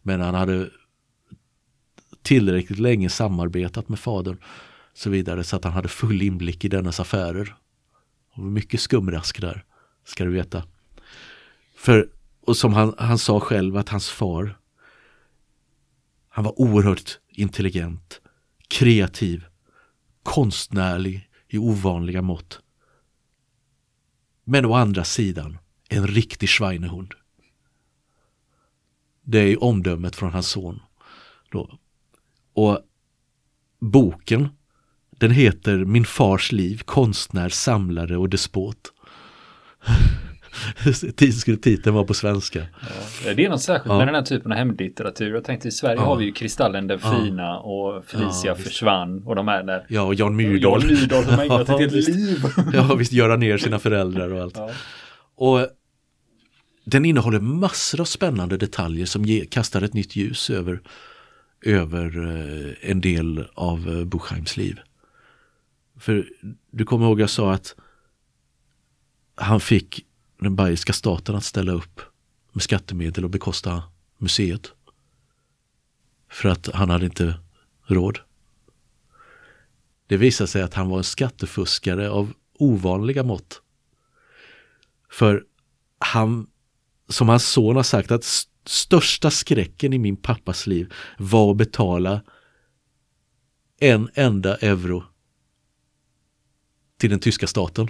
Men 0.02 0.20
han 0.20 0.34
hade 0.34 0.70
tillräckligt 2.22 2.78
länge 2.78 3.08
samarbetat 3.08 3.88
med 3.88 3.98
fadern 3.98 4.38
så 4.94 5.10
vidare 5.10 5.44
så 5.44 5.56
att 5.56 5.64
han 5.64 5.72
hade 5.72 5.88
full 5.88 6.22
inblick 6.22 6.64
i 6.64 6.68
dennes 6.68 7.00
affärer. 7.00 7.56
Och 8.32 8.38
mycket 8.38 8.80
skumrask 8.80 9.40
där, 9.40 9.64
ska 10.04 10.24
du 10.24 10.30
veta. 10.30 10.64
För, 11.76 12.08
och 12.40 12.56
som 12.56 12.72
han, 12.72 12.94
han 12.98 13.18
sa 13.18 13.40
själv 13.40 13.76
att 13.76 13.88
hans 13.88 14.10
far, 14.10 14.58
han 16.28 16.44
var 16.44 16.60
oerhört 16.60 17.18
intelligent, 17.28 18.20
kreativ, 18.68 19.44
konstnärlig 20.22 21.30
i 21.48 21.58
ovanliga 21.58 22.22
mått. 22.22 22.60
Men 24.44 24.64
å 24.64 24.74
andra 24.74 25.04
sidan 25.04 25.58
en 25.88 26.06
riktig 26.06 26.48
Schweinehund. 26.48 27.14
Det 29.22 29.38
är 29.38 29.62
omdömet 29.62 30.16
från 30.16 30.32
hans 30.32 30.48
son. 30.48 30.80
Då. 31.50 31.78
Och 32.52 32.80
boken 33.78 34.48
den 35.24 35.30
heter 35.30 35.76
Min 35.76 36.04
fars 36.04 36.52
liv, 36.52 36.82
konstnär, 36.84 37.48
samlare 37.48 38.16
och 38.16 38.28
despot. 38.28 38.76
titeln 41.62 41.94
vara 41.94 42.04
på 42.04 42.14
svenska. 42.14 42.66
Ja, 43.26 43.34
det 43.34 43.44
är 43.44 43.50
något 43.50 43.62
särskilt 43.62 43.92
ja. 43.92 43.98
med 43.98 44.06
den 44.06 44.14
här 44.14 44.22
typen 44.22 44.52
av 44.52 44.58
hemlitteratur. 44.58 45.34
Jag 45.34 45.44
tänkte 45.44 45.68
i 45.68 45.70
Sverige 45.70 45.96
ja. 45.96 46.02
har 46.04 46.16
vi 46.16 46.24
ju 46.24 46.32
Kristallen 46.32 46.86
den 46.86 46.98
fina 46.98 47.58
och 47.58 48.04
Felicia 48.04 48.54
försvann 48.54 49.22
och 49.26 49.36
de 49.36 49.48
är 49.48 49.62
där. 49.62 49.86
Ja, 49.88 50.02
och 50.02 50.14
Jan 50.14 50.36
Myrdal. 50.36 50.82
Jan 50.82 50.92
Myrdal 50.92 51.24
som 51.24 51.40
ägnat 51.40 51.60
ett 51.68 51.78
helt 51.78 52.08
liv. 52.08 52.38
ja, 52.72 52.94
visst 52.94 53.12
göra 53.12 53.36
ner 53.36 53.58
sina 53.58 53.78
föräldrar 53.78 54.32
och 54.32 54.42
allt. 54.42 54.58
Och 55.36 55.68
den 56.84 57.04
innehåller 57.04 57.40
massor 57.40 58.00
av 58.00 58.04
spännande 58.04 58.56
detaljer 58.56 59.06
som 59.06 59.24
ge, 59.24 59.44
kastar 59.44 59.82
ett 59.82 59.94
nytt 59.94 60.16
ljus 60.16 60.50
över, 60.50 60.80
över 61.64 62.04
eh, 62.04 62.90
en 62.90 63.00
del 63.00 63.44
av 63.54 63.88
eh, 63.88 64.04
Buchheims 64.04 64.56
liv. 64.56 64.80
För 65.96 66.28
du 66.70 66.84
kommer 66.84 67.06
ihåg 67.06 67.20
jag 67.20 67.30
sa 67.30 67.52
att 67.52 67.74
han 69.34 69.60
fick 69.60 70.06
den 70.40 70.56
bayerska 70.56 70.92
staten 70.92 71.34
att 71.34 71.44
ställa 71.44 71.72
upp 71.72 72.00
med 72.52 72.62
skattemedel 72.62 73.24
och 73.24 73.30
bekosta 73.30 73.82
museet. 74.18 74.72
För 76.30 76.48
att 76.48 76.66
han 76.66 76.90
hade 76.90 77.04
inte 77.06 77.34
råd. 77.86 78.18
Det 80.06 80.16
visade 80.16 80.48
sig 80.48 80.62
att 80.62 80.74
han 80.74 80.88
var 80.88 80.98
en 80.98 81.04
skattefuskare 81.04 82.10
av 82.10 82.32
ovanliga 82.58 83.22
mått. 83.22 83.62
För 85.10 85.44
han, 85.98 86.46
som 87.08 87.28
hans 87.28 87.48
son 87.48 87.76
har 87.76 87.82
sagt, 87.82 88.10
att 88.10 88.46
största 88.66 89.30
skräcken 89.30 89.92
i 89.92 89.98
min 89.98 90.16
pappas 90.16 90.66
liv 90.66 90.92
var 91.18 91.50
att 91.50 91.56
betala 91.56 92.22
en 93.78 94.10
enda 94.14 94.56
euro 94.56 95.04
till 96.98 97.10
den 97.10 97.18
tyska 97.18 97.46
staten. 97.46 97.88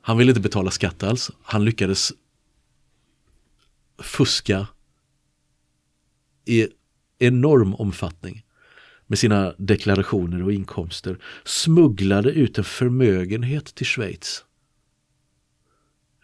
Han 0.00 0.18
ville 0.18 0.30
inte 0.30 0.40
betala 0.40 0.70
skatt 0.70 1.02
alls. 1.02 1.30
Han 1.42 1.64
lyckades 1.64 2.12
fuska 3.98 4.66
i 6.44 6.68
enorm 7.18 7.74
omfattning 7.74 8.44
med 9.06 9.18
sina 9.18 9.54
deklarationer 9.58 10.42
och 10.42 10.52
inkomster. 10.52 11.18
Smugglade 11.44 12.30
ut 12.30 12.58
en 12.58 12.64
förmögenhet 12.64 13.74
till 13.74 13.86
Schweiz. 13.86 14.44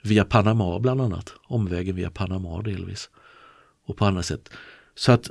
Via 0.02 0.24
Panama 0.24 0.78
bland 0.78 1.00
annat. 1.00 1.34
Omvägen 1.44 1.96
via 1.96 2.10
Panama 2.10 2.62
delvis. 2.62 3.10
Och 3.84 3.96
på 3.96 4.04
andra 4.04 4.22
sätt. 4.22 4.50
Så 4.94 5.12
att 5.12 5.30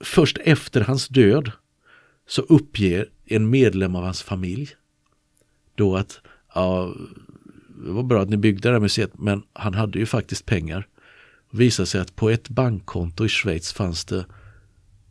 först 0.00 0.38
efter 0.38 0.80
hans 0.80 1.08
död 1.08 1.52
så 2.26 2.42
uppger 2.42 3.08
en 3.24 3.50
medlem 3.50 3.96
av 3.96 4.04
hans 4.04 4.22
familj 4.22 4.68
då 5.74 5.96
att 5.96 6.20
ja, 6.54 6.94
det 7.84 7.90
var 7.90 8.02
bra 8.02 8.22
att 8.22 8.28
ni 8.28 8.36
byggde 8.36 8.68
det 8.68 8.72
här 8.72 8.80
museet 8.80 9.18
men 9.18 9.42
han 9.52 9.74
hade 9.74 9.98
ju 9.98 10.06
faktiskt 10.06 10.46
pengar. 10.46 10.86
Det 11.50 11.58
visade 11.58 11.86
sig 11.86 12.00
att 12.00 12.16
på 12.16 12.30
ett 12.30 12.48
bankkonto 12.48 13.24
i 13.24 13.28
Schweiz 13.28 13.72
fanns 13.72 14.04
det 14.04 14.26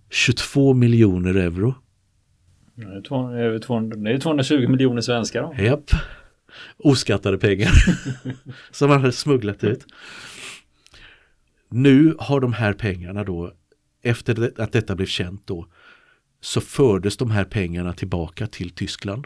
22 0.09 0.73
miljoner 0.73 1.35
euro. 1.35 1.75
Det 2.75 2.83
är 2.83 4.19
220 4.19 4.67
miljoner 4.67 5.01
svenskar 5.01 5.41
då. 5.41 5.63
Japp. 5.63 5.91
Oskattade 6.77 7.37
pengar 7.37 7.71
som 8.71 8.89
han 8.89 9.01
hade 9.01 9.11
smugglat 9.11 9.63
ut. 9.63 9.85
Nu 11.69 12.15
har 12.19 12.39
de 12.39 12.53
här 12.53 12.73
pengarna 12.73 13.23
då 13.23 13.53
efter 14.01 14.61
att 14.61 14.71
detta 14.71 14.95
blev 14.95 15.05
känt 15.05 15.47
då 15.47 15.67
så 16.43 16.61
fördes 16.61 17.17
de 17.17 17.31
här 17.31 17.45
pengarna 17.45 17.93
tillbaka 17.93 18.47
till 18.47 18.69
Tyskland. 18.69 19.25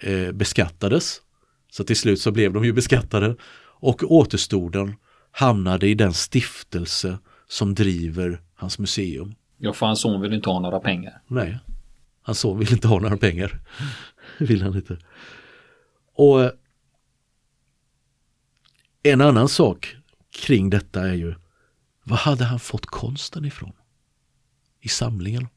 Eh, 0.00 0.32
beskattades. 0.32 1.22
Så 1.70 1.84
till 1.84 1.96
slut 1.96 2.20
så 2.20 2.32
blev 2.32 2.52
de 2.52 2.64
ju 2.64 2.72
beskattade. 2.72 3.36
Och 3.62 4.02
återstoden 4.12 4.94
hamnade 5.30 5.88
i 5.88 5.94
den 5.94 6.14
stiftelse 6.14 7.18
som 7.48 7.74
driver 7.74 8.40
hans 8.54 8.78
museum. 8.78 9.34
Ja, 9.58 9.72
för 9.72 9.86
hans 9.86 10.00
son 10.00 10.20
vill 10.20 10.32
inte 10.32 10.50
ha 10.50 10.60
några 10.60 10.80
pengar. 10.80 11.22
Nej, 11.26 11.58
hans 12.22 12.38
son 12.40 12.58
vill 12.58 12.72
inte 12.72 12.88
ha 12.88 13.00
några 13.00 13.16
pengar. 13.16 13.60
vill 14.38 14.62
han 14.62 14.76
inte. 14.76 14.98
Och 16.14 16.42
eh, 16.42 16.50
en 19.02 19.20
annan 19.20 19.48
sak 19.48 19.96
kring 20.30 20.70
detta 20.70 21.08
är 21.08 21.14
ju, 21.14 21.34
vad 22.04 22.18
hade 22.18 22.44
han 22.44 22.60
fått 22.60 22.86
konsten 22.86 23.44
ifrån? 23.44 23.72
I 24.80 24.88
samlingen. 24.88 25.48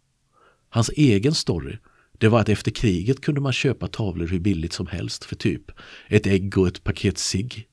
Hans 0.73 0.89
egen 0.89 1.33
story, 1.33 1.77
det 2.17 2.27
var 2.27 2.39
att 2.39 2.49
efter 2.49 2.71
kriget 2.71 3.21
kunde 3.21 3.41
man 3.41 3.53
köpa 3.53 3.87
tavlor 3.87 4.27
hur 4.27 4.39
billigt 4.39 4.73
som 4.73 4.87
helst 4.87 5.25
för 5.25 5.35
typ 5.35 5.71
ett 6.07 6.27
ägg 6.27 6.57
och 6.57 6.67
ett 6.67 6.83
paket 6.83 7.17
cigg. 7.17 7.67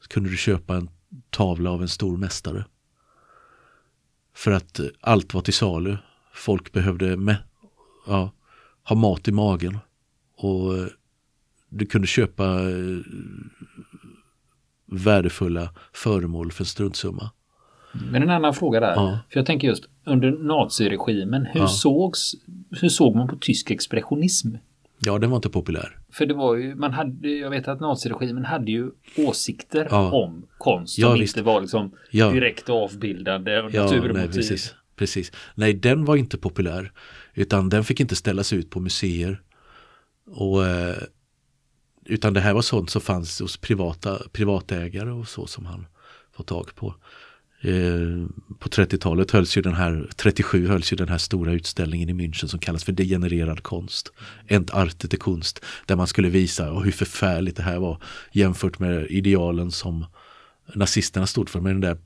Så 0.00 0.08
kunde 0.08 0.30
du 0.30 0.36
köpa 0.36 0.76
en 0.76 0.88
tavla 1.30 1.70
av 1.70 1.82
en 1.82 1.88
stor 1.88 2.16
mästare. 2.16 2.64
För 4.34 4.50
att 4.50 4.78
eh, 4.78 4.86
allt 5.00 5.34
var 5.34 5.40
till 5.40 5.54
salu. 5.54 5.96
Folk 6.34 6.72
behövde 6.72 7.16
med, 7.16 7.36
ja, 8.06 8.32
ha 8.84 8.96
mat 8.96 9.28
i 9.28 9.32
magen. 9.32 9.78
Och 10.36 10.78
eh, 10.78 10.86
du 11.68 11.86
kunde 11.86 12.06
köpa 12.06 12.44
eh, 12.44 12.98
värdefulla 14.86 15.70
föremål 15.92 16.52
för 16.52 16.64
struntsumma. 16.64 17.30
Men 17.92 18.22
en 18.22 18.30
annan 18.30 18.54
fråga 18.54 18.80
där. 18.80 18.94
Ja. 18.94 19.18
För 19.30 19.38
jag 19.38 19.46
tänker 19.46 19.68
just 19.68 19.88
under 20.06 20.30
naziregimen, 20.30 21.46
hur, 21.46 21.60
ja. 21.60 21.68
sågs, 21.68 22.34
hur 22.80 22.88
såg 22.88 23.16
man 23.16 23.28
på 23.28 23.36
tysk 23.36 23.70
expressionism? 23.70 24.48
Ja, 24.98 25.18
den 25.18 25.30
var 25.30 25.36
inte 25.36 25.50
populär. 25.50 25.98
För 26.12 26.26
det 26.26 26.34
var 26.34 26.54
ju, 26.56 26.74
man 26.74 26.92
hade, 26.92 27.28
jag 27.28 27.50
vet 27.50 27.68
att 27.68 27.80
naziregimen 27.80 28.44
hade 28.44 28.70
ju 28.70 28.90
åsikter 29.16 29.88
ja. 29.90 30.10
om 30.10 30.46
konst 30.58 31.00
som 31.00 31.14
visst. 31.14 31.36
inte 31.36 31.46
var 31.46 31.60
liksom 31.60 31.92
direkt 32.10 32.68
avbildande 32.68 33.60
och 33.60 33.74
ja, 33.74 33.82
naturmotiv. 33.82 34.12
Nej, 34.14 34.28
precis, 34.28 34.74
precis. 34.96 35.32
Nej, 35.54 35.74
den 35.74 36.04
var 36.04 36.16
inte 36.16 36.38
populär. 36.38 36.92
Utan 37.34 37.68
den 37.68 37.84
fick 37.84 38.00
inte 38.00 38.16
ställas 38.16 38.52
ut 38.52 38.70
på 38.70 38.80
museer. 38.80 39.42
Och, 40.30 40.66
eh, 40.66 40.96
utan 42.04 42.34
det 42.34 42.40
här 42.40 42.54
var 42.54 42.62
sånt 42.62 42.90
som 42.90 43.00
fanns 43.00 43.40
hos 43.40 43.56
privata, 43.56 44.18
privatägare 44.32 45.10
och 45.10 45.28
så 45.28 45.46
som 45.46 45.66
han 45.66 45.86
fått 46.32 46.46
tag 46.46 46.74
på. 46.74 46.94
Eh, 47.64 48.26
på 48.58 48.68
30-talet 48.68 49.30
hölls 49.30 49.56
ju 49.56 49.62
den 49.62 49.74
här, 49.74 50.10
37 50.16 50.66
hölls 50.66 50.92
ju 50.92 50.96
den 50.96 51.08
här 51.08 51.18
stora 51.18 51.52
utställningen 51.52 52.08
i 52.08 52.12
München 52.12 52.46
som 52.46 52.60
kallas 52.60 52.84
för 52.84 52.92
degenererad 52.92 53.62
konst. 53.62 54.12
Art 54.72 54.98
till 54.98 55.14
e 55.14 55.16
konst. 55.16 55.64
Där 55.86 55.96
man 55.96 56.06
skulle 56.06 56.28
visa 56.28 56.70
hur 56.70 56.90
förfärligt 56.90 57.56
det 57.56 57.62
här 57.62 57.78
var 57.78 58.02
jämfört 58.32 58.78
med 58.78 59.06
idealen 59.10 59.70
som 59.70 60.06
nazisterna 60.74 61.26
stod 61.26 61.48
för. 61.48 61.60
Men 61.60 61.72
den 61.72 61.80
där 61.80 61.98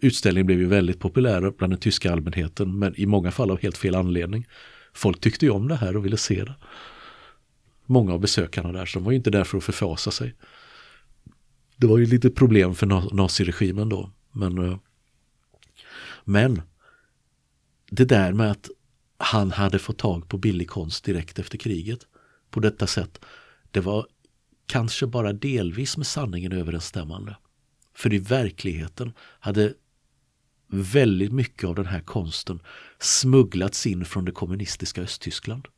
utställningen 0.00 0.46
blev 0.46 0.58
ju 0.58 0.66
väldigt 0.66 0.98
populär 0.98 1.52
bland 1.58 1.72
den 1.72 1.80
tyska 1.80 2.12
allmänheten 2.12 2.78
men 2.78 3.00
i 3.00 3.06
många 3.06 3.30
fall 3.30 3.50
av 3.50 3.60
helt 3.62 3.78
fel 3.78 3.94
anledning. 3.94 4.46
Folk 4.94 5.20
tyckte 5.20 5.46
ju 5.46 5.50
om 5.50 5.68
det 5.68 5.76
här 5.76 5.96
och 5.96 6.04
ville 6.04 6.16
se 6.16 6.44
det. 6.44 6.54
Många 7.86 8.12
av 8.12 8.20
besökarna 8.20 8.72
där, 8.72 8.86
så 8.86 8.98
de 8.98 9.04
var 9.04 9.12
ju 9.12 9.16
inte 9.16 9.30
där 9.30 9.44
för 9.44 9.58
att 9.58 9.64
förfasa 9.64 10.10
sig. 10.10 10.34
Det 11.76 11.86
var 11.86 11.98
ju 11.98 12.06
lite 12.06 12.30
problem 12.30 12.74
för 12.74 13.14
naziregimen 13.14 13.88
då. 13.88 14.10
Men, 14.32 14.58
eh, 14.58 14.78
men 16.24 16.62
det 17.90 18.04
där 18.04 18.32
med 18.32 18.50
att 18.50 18.70
han 19.18 19.50
hade 19.50 19.78
fått 19.78 19.98
tag 19.98 20.28
på 20.28 20.38
billig 20.38 20.70
konst 20.70 21.04
direkt 21.04 21.38
efter 21.38 21.58
kriget 21.58 22.06
på 22.50 22.60
detta 22.60 22.86
sätt. 22.86 23.24
Det 23.70 23.80
var 23.80 24.06
kanske 24.66 25.06
bara 25.06 25.32
delvis 25.32 25.96
med 25.96 26.06
sanningen 26.06 26.52
överensstämmande. 26.52 27.36
För 27.94 28.12
i 28.12 28.18
verkligheten 28.18 29.12
hade 29.18 29.74
väldigt 30.66 31.32
mycket 31.32 31.68
av 31.68 31.74
den 31.74 31.86
här 31.86 32.00
konsten 32.00 32.60
smugglats 32.98 33.86
in 33.86 34.04
från 34.04 34.24
det 34.24 34.32
kommunistiska 34.32 35.02
Östtyskland. 35.02 35.68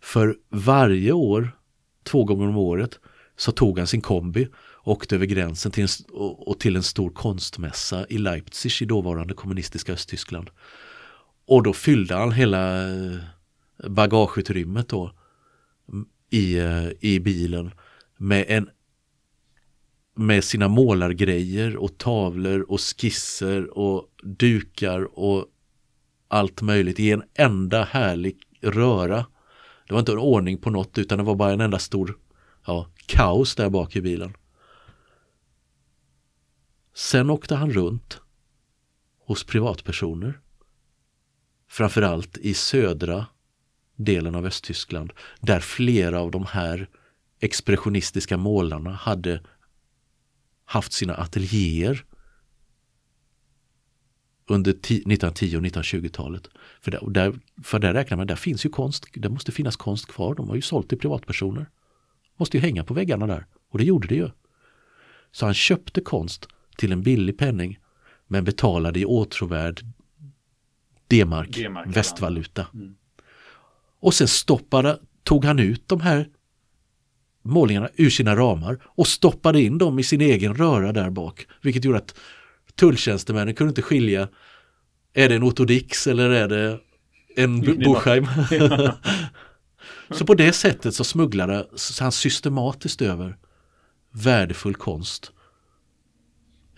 För 0.00 0.36
varje 0.48 1.12
år, 1.12 1.58
två 2.02 2.24
gånger 2.24 2.48
om 2.48 2.56
året, 2.56 2.98
så 3.36 3.52
tog 3.52 3.78
han 3.78 3.86
sin 3.86 4.00
kombi 4.00 4.48
åkte 4.88 5.14
över 5.14 5.26
gränsen 5.26 5.72
till 5.72 5.82
en, 5.82 5.88
och 6.18 6.60
till 6.60 6.76
en 6.76 6.82
stor 6.82 7.10
konstmässa 7.10 8.06
i 8.08 8.18
Leipzig 8.18 8.82
i 8.82 8.84
dåvarande 8.84 9.34
kommunistiska 9.34 9.92
Östtyskland. 9.92 10.50
Och 11.46 11.62
då 11.62 11.72
fyllde 11.72 12.14
han 12.14 12.32
hela 12.32 12.88
eh, 12.88 13.18
bagageutrymmet 13.88 14.88
då 14.88 15.12
i, 16.30 16.58
eh, 16.58 16.88
i 17.00 17.20
bilen 17.20 17.70
med 18.16 18.44
en 18.48 18.68
med 20.14 20.44
sina 20.44 20.68
målargrejer 20.68 21.76
och 21.76 21.98
tavlor 21.98 22.60
och 22.68 22.80
skisser 22.80 23.78
och 23.78 24.08
dukar 24.22 25.18
och 25.18 25.46
allt 26.28 26.62
möjligt 26.62 27.00
i 27.00 27.10
en 27.10 27.22
enda 27.34 27.84
härlig 27.84 28.36
röra. 28.60 29.26
Det 29.86 29.92
var 29.92 30.00
inte 30.00 30.12
en 30.12 30.18
ordning 30.18 30.58
på 30.58 30.70
något 30.70 30.98
utan 30.98 31.18
det 31.18 31.24
var 31.24 31.34
bara 31.34 31.52
en 31.52 31.60
enda 31.60 31.78
stor 31.78 32.16
ja, 32.66 32.86
kaos 33.06 33.54
där 33.54 33.70
bak 33.70 33.96
i 33.96 34.00
bilen. 34.00 34.32
Sen 36.98 37.30
åkte 37.30 37.54
han 37.54 37.70
runt 37.70 38.20
hos 39.18 39.44
privatpersoner. 39.44 40.40
Framförallt 41.68 42.38
i 42.38 42.54
södra 42.54 43.26
delen 43.96 44.34
av 44.34 44.46
Östtyskland 44.46 45.12
där 45.40 45.60
flera 45.60 46.20
av 46.20 46.30
de 46.30 46.46
här 46.46 46.88
expressionistiska 47.40 48.36
målarna 48.36 48.92
hade 48.92 49.42
haft 50.64 50.92
sina 50.92 51.14
ateljéer 51.14 52.04
under 54.46 54.70
1910 54.70 55.56
och 55.56 55.62
1920-talet. 55.62 56.48
För 56.80 56.90
där, 56.90 57.10
där, 57.10 57.40
för 57.62 57.78
där 57.78 57.94
räknar 57.94 58.16
man, 58.16 58.26
där 58.26 58.36
finns 58.36 58.66
ju 58.66 58.70
konst, 58.70 59.06
det 59.14 59.28
måste 59.28 59.52
finnas 59.52 59.76
konst 59.76 60.06
kvar. 60.06 60.34
De 60.34 60.48
har 60.48 60.56
ju 60.56 60.62
sålt 60.62 60.88
till 60.88 60.98
privatpersoner. 60.98 61.70
Måste 62.36 62.56
ju 62.56 62.60
hänga 62.60 62.84
på 62.84 62.94
väggarna 62.94 63.26
där. 63.26 63.46
Och 63.70 63.78
det 63.78 63.84
gjorde 63.84 64.08
det 64.08 64.14
ju. 64.14 64.30
Så 65.32 65.44
han 65.44 65.54
köpte 65.54 66.00
konst 66.00 66.48
till 66.78 66.92
en 66.92 67.02
billig 67.02 67.38
penning 67.38 67.78
men 68.26 68.44
betalade 68.44 69.00
i 69.00 69.04
åtråvärd 69.04 69.84
D-mark, 71.08 71.58
västvaluta. 71.86 72.66
Mm. 72.74 72.94
Och 74.00 74.14
sen 74.14 74.28
stoppade, 74.28 74.98
tog 75.24 75.44
han 75.44 75.58
ut 75.58 75.88
de 75.88 76.00
här 76.00 76.28
målningarna 77.42 77.88
ur 77.96 78.10
sina 78.10 78.36
ramar 78.36 78.78
och 78.84 79.06
stoppade 79.06 79.60
in 79.60 79.78
dem 79.78 79.98
i 79.98 80.02
sin 80.02 80.20
egen 80.20 80.54
röra 80.54 80.92
där 80.92 81.10
bak. 81.10 81.46
Vilket 81.62 81.84
gjorde 81.84 81.98
att 81.98 82.14
tulltjänstemännen 82.74 83.54
kunde 83.54 83.70
inte 83.70 83.82
skilja 83.82 84.28
är 85.12 85.28
det 85.28 85.34
en 85.34 85.42
Otto 85.42 85.64
Dix 85.64 86.06
eller 86.06 86.30
är 86.30 86.48
det 86.48 86.78
en 87.36 87.60
Buchheim? 87.60 88.26
så 90.10 90.26
på 90.26 90.34
det 90.34 90.52
sättet 90.52 90.94
så 90.94 91.04
smugglade 91.04 91.66
han 92.00 92.12
systematiskt 92.12 93.02
över 93.02 93.36
värdefull 94.12 94.74
konst 94.74 95.32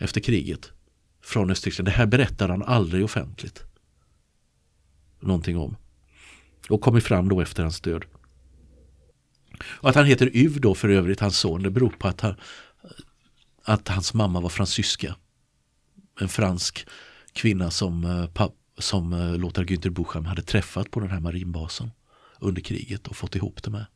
efter 0.01 0.21
kriget 0.21 0.73
från 1.23 1.51
Östtyskland. 1.51 1.89
Det 1.89 1.93
här 1.93 2.07
berättar 2.07 2.49
han 2.49 2.63
aldrig 2.63 3.05
offentligt. 3.05 3.65
Någonting 5.21 5.59
om. 5.59 5.77
Och 6.69 6.81
kommer 6.81 7.01
fram 7.01 7.29
då 7.29 7.41
efter 7.41 7.63
hans 7.63 7.81
död. 7.81 8.05
Och 9.63 9.89
att 9.89 9.95
han 9.95 10.07
heter 10.07 10.31
Uv 10.33 10.61
då 10.61 10.75
för 10.75 10.89
övrigt, 10.89 11.21
hans 11.21 11.39
son, 11.39 11.63
det 11.63 11.71
beror 11.71 11.91
på 11.91 12.09
att, 12.09 12.21
han, 12.21 12.35
att 13.63 13.89
hans 13.89 14.15
mamma 14.15 14.41
var 14.41 14.49
fransyska. 14.49 15.17
En 16.21 16.29
fransk 16.29 16.89
kvinna 17.33 17.71
som, 17.71 18.05
eh, 18.05 18.49
som 18.79 19.13
eh, 19.13 19.39
Lothar 19.39 19.65
Günther-Bucham 19.65 20.25
hade 20.25 20.43
träffat 20.43 20.91
på 20.91 21.01
den 21.01 21.11
här 21.11 21.21
marinbasen 21.21 21.91
under 22.39 22.63
kriget 22.63 23.09
och 23.09 23.17
fått 23.17 23.37
ihop 23.37 23.63
det 23.63 23.71
med. 23.71 23.87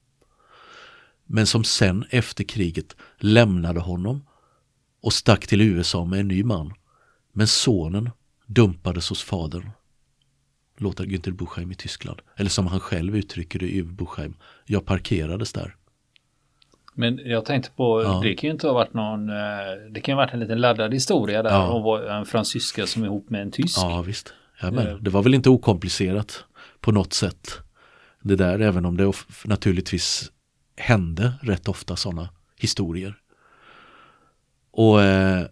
Men 1.27 1.47
som 1.47 1.65
sen 1.65 2.05
efter 2.11 2.45
kriget 2.45 2.97
lämnade 3.19 3.81
honom 3.81 4.27
och 5.05 5.13
stack 5.13 5.47
till 5.47 5.61
USA 5.61 6.05
med 6.05 6.21
en 6.21 6.29
ny 6.29 6.45
man. 6.45 6.73
Men 7.33 7.47
sonen 7.47 8.11
dumpades 8.47 9.09
hos 9.09 9.23
fadern. 9.23 9.71
Låter 10.79 11.05
Günther 11.05 11.33
Buchheim 11.33 11.73
i 11.73 11.75
Tyskland. 11.75 12.21
Eller 12.37 12.51
som 12.51 12.67
han 12.67 12.81
själv 12.81 13.17
uttrycker 13.17 13.59
det, 13.59 13.67
Yves 13.67 13.93
Buchheim. 13.93 14.35
Jag 14.67 14.87
parkerades 14.87 15.53
där. 15.53 15.77
Men 16.95 17.21
jag 17.25 17.45
tänkte 17.45 17.71
på, 17.71 18.03
ja. 18.03 18.21
det 18.23 18.35
kan 18.35 18.49
ju 18.49 18.53
inte 18.53 18.67
ha 18.67 18.75
varit 18.75 18.95
någon, 18.95 19.29
eh, 19.29 19.35
det 19.91 20.01
kan 20.01 20.13
ju 20.13 20.17
ha 20.17 20.23
varit 20.23 20.35
en 20.35 20.41
liten 20.41 20.61
laddad 20.61 20.95
historia 20.95 21.43
där 21.43 21.51
ja. 21.51 21.69
och 21.69 22.13
en 22.13 22.27
fransyska 22.27 22.87
som 22.87 23.03
är 23.03 23.07
ihop 23.07 23.31
med 23.31 23.43
en 23.43 23.51
tysk. 23.51 23.79
Ja 23.79 24.03
visst, 24.03 24.33
ja, 24.61 24.71
men, 24.71 24.87
eh. 24.87 24.97
det 24.97 25.11
var 25.11 25.23
väl 25.23 25.35
inte 25.35 25.51
okomplicerat 25.51 26.45
på 26.81 26.93
något 26.93 27.13
sätt. 27.13 27.59
Det 28.23 28.37
där, 28.37 28.59
även 28.59 28.85
om 28.85 28.97
det 28.97 29.13
naturligtvis 29.45 30.31
hände 30.77 31.33
rätt 31.43 31.69
ofta 31.69 31.97
sådana 31.97 32.29
historier. 32.57 33.15
Och 34.77 35.03
eh, 35.03 35.47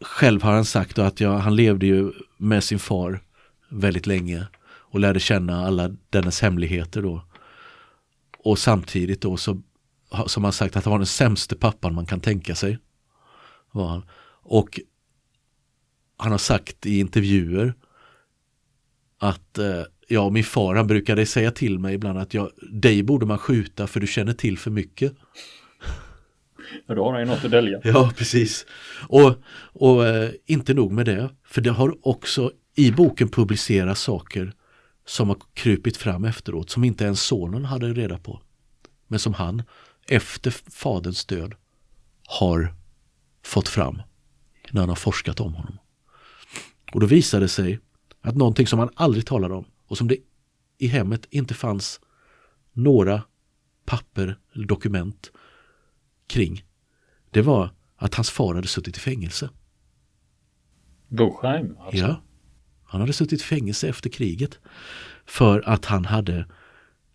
själv 0.00 0.42
har 0.42 0.52
han 0.52 0.64
sagt 0.64 0.98
att 0.98 1.20
jag, 1.20 1.38
han 1.38 1.56
levde 1.56 1.86
ju 1.86 2.12
med 2.36 2.64
sin 2.64 2.78
far 2.78 3.20
väldigt 3.68 4.06
länge 4.06 4.46
och 4.64 5.00
lärde 5.00 5.20
känna 5.20 5.66
alla 5.66 5.96
dennes 6.10 6.40
hemligheter 6.40 7.02
då. 7.02 7.24
Och 8.38 8.58
samtidigt 8.58 9.20
då 9.20 9.36
så 9.36 9.62
som 10.26 10.44
han 10.44 10.52
sagt 10.52 10.76
att 10.76 10.84
han 10.84 10.90
var 10.90 10.98
den 10.98 11.06
sämste 11.06 11.56
pappan 11.56 11.94
man 11.94 12.06
kan 12.06 12.20
tänka 12.20 12.54
sig. 12.54 12.78
Var 13.72 13.88
han. 13.88 14.02
Och 14.42 14.80
han 16.16 16.30
har 16.30 16.38
sagt 16.38 16.86
i 16.86 16.98
intervjuer 16.98 17.74
att 19.18 19.58
eh, 19.58 19.82
ja, 20.08 20.30
min 20.30 20.44
far 20.44 20.74
han 20.74 20.86
brukade 20.86 21.26
säga 21.26 21.50
till 21.50 21.78
mig 21.78 21.94
ibland 21.94 22.18
att 22.18 22.34
jag, 22.34 22.50
dig 22.72 23.02
borde 23.02 23.26
man 23.26 23.38
skjuta 23.38 23.86
för 23.86 24.00
du 24.00 24.06
känner 24.06 24.32
till 24.32 24.58
för 24.58 24.70
mycket. 24.70 25.14
För 26.86 26.96
då 26.96 27.04
har 27.04 27.12
han 27.12 27.20
ju 27.20 27.26
något 27.26 27.44
att 27.44 27.50
dölja. 27.50 27.80
Ja, 27.84 28.12
precis. 28.16 28.66
Och, 29.08 29.34
och 29.72 30.06
eh, 30.06 30.30
inte 30.46 30.74
nog 30.74 30.92
med 30.92 31.06
det, 31.06 31.30
för 31.44 31.60
det 31.60 31.70
har 31.70 32.08
också 32.08 32.52
i 32.74 32.90
boken 32.90 33.28
publicerats 33.28 34.00
saker 34.00 34.52
som 35.06 35.28
har 35.28 35.36
krupit 35.54 35.96
fram 35.96 36.24
efteråt 36.24 36.70
som 36.70 36.84
inte 36.84 37.04
ens 37.04 37.22
sonen 37.22 37.64
hade 37.64 37.92
reda 37.92 38.18
på. 38.18 38.40
Men 39.06 39.18
som 39.18 39.34
han 39.34 39.62
efter 40.08 40.50
faderns 40.50 41.24
död 41.24 41.54
har 42.26 42.74
fått 43.44 43.68
fram 43.68 44.02
när 44.70 44.80
han 44.80 44.88
har 44.88 44.96
forskat 44.96 45.40
om 45.40 45.54
honom. 45.54 45.78
Och 46.92 47.00
då 47.00 47.06
visade 47.06 47.44
det 47.44 47.48
sig 47.48 47.80
att 48.20 48.36
någonting 48.36 48.66
som 48.66 48.78
han 48.78 48.90
aldrig 48.94 49.26
talade 49.26 49.54
om 49.54 49.64
och 49.86 49.98
som 49.98 50.08
det 50.08 50.16
i 50.78 50.86
hemmet 50.86 51.26
inte 51.30 51.54
fanns 51.54 52.00
några 52.72 53.22
papper 53.84 54.38
eller 54.54 54.66
dokument 54.66 55.30
kring. 56.32 56.64
Det 57.30 57.42
var 57.42 57.70
att 57.96 58.14
hans 58.14 58.30
far 58.30 58.54
hade 58.54 58.68
suttit 58.68 58.96
i 58.96 59.00
fängelse. 59.00 59.50
Bochheim? 61.08 61.76
Alltså. 61.80 61.96
Ja. 61.96 62.22
Han 62.84 63.00
hade 63.00 63.12
suttit 63.12 63.40
i 63.40 63.44
fängelse 63.44 63.88
efter 63.88 64.10
kriget. 64.10 64.58
För 65.26 65.68
att 65.68 65.84
han 65.84 66.04
hade 66.04 66.46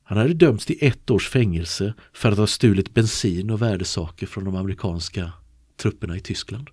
han 0.04 0.18
hade 0.18 0.34
dömts 0.34 0.66
till 0.66 0.78
ett 0.82 1.12
års 1.12 1.30
fängelse 1.30 1.94
för 2.14 2.32
att 2.32 2.38
ha 2.38 2.48
stulit 2.48 2.94
bensin 2.94 3.50
och 3.50 3.62
värdesaker 3.62 4.28
från 4.28 4.44
de 4.46 4.56
amerikanska 4.56 5.32
trupperna 5.78 6.18
i 6.18 6.20
Tyskland. 6.20 6.70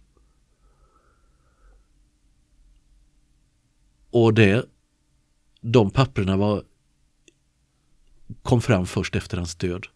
Och 4.11 4.35
det, 4.35 4.67
de 5.61 5.91
papperna 5.91 6.37
var, 6.37 6.63
kom 8.43 8.63
fram 8.63 8.87
först 8.87 9.17
efter 9.17 9.37
hans 9.37 9.55
död 9.55 9.87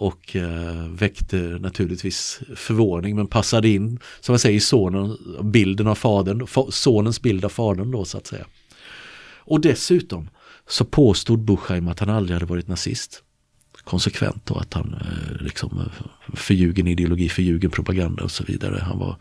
och 0.00 0.36
eh, 0.36 0.88
väckte 0.88 1.36
naturligtvis 1.36 2.40
förvåning 2.56 3.16
men 3.16 3.26
passade 3.26 3.68
in, 3.68 3.98
som 4.20 4.32
jag 4.32 4.40
säger, 4.40 4.56
i 4.56 4.60
sonen, 4.60 5.16
bilden 5.42 5.86
av 5.86 5.94
fadern, 5.94 6.46
sonens 6.70 7.22
bild 7.22 7.44
av 7.44 7.48
fadern 7.48 7.90
då 7.90 8.04
så 8.04 8.18
att 8.18 8.26
säga. 8.26 8.46
Och 9.38 9.60
dessutom 9.60 10.28
så 10.68 10.84
påstod 10.84 11.44
Buchheim 11.44 11.88
att 11.88 12.00
han 12.00 12.10
aldrig 12.10 12.34
hade 12.34 12.46
varit 12.46 12.68
nazist. 12.68 13.22
Konsekvent 13.84 14.46
då 14.46 14.54
att 14.54 14.74
han 14.74 14.94
eh, 14.94 15.42
liksom 15.42 15.78
eh, 15.78 16.06
förljugen 16.34 16.86
ideologi, 16.86 17.28
förljugen 17.28 17.70
propaganda 17.70 18.24
och 18.24 18.30
så 18.30 18.44
vidare. 18.44 18.80
Han 18.82 18.98
var, 18.98 19.16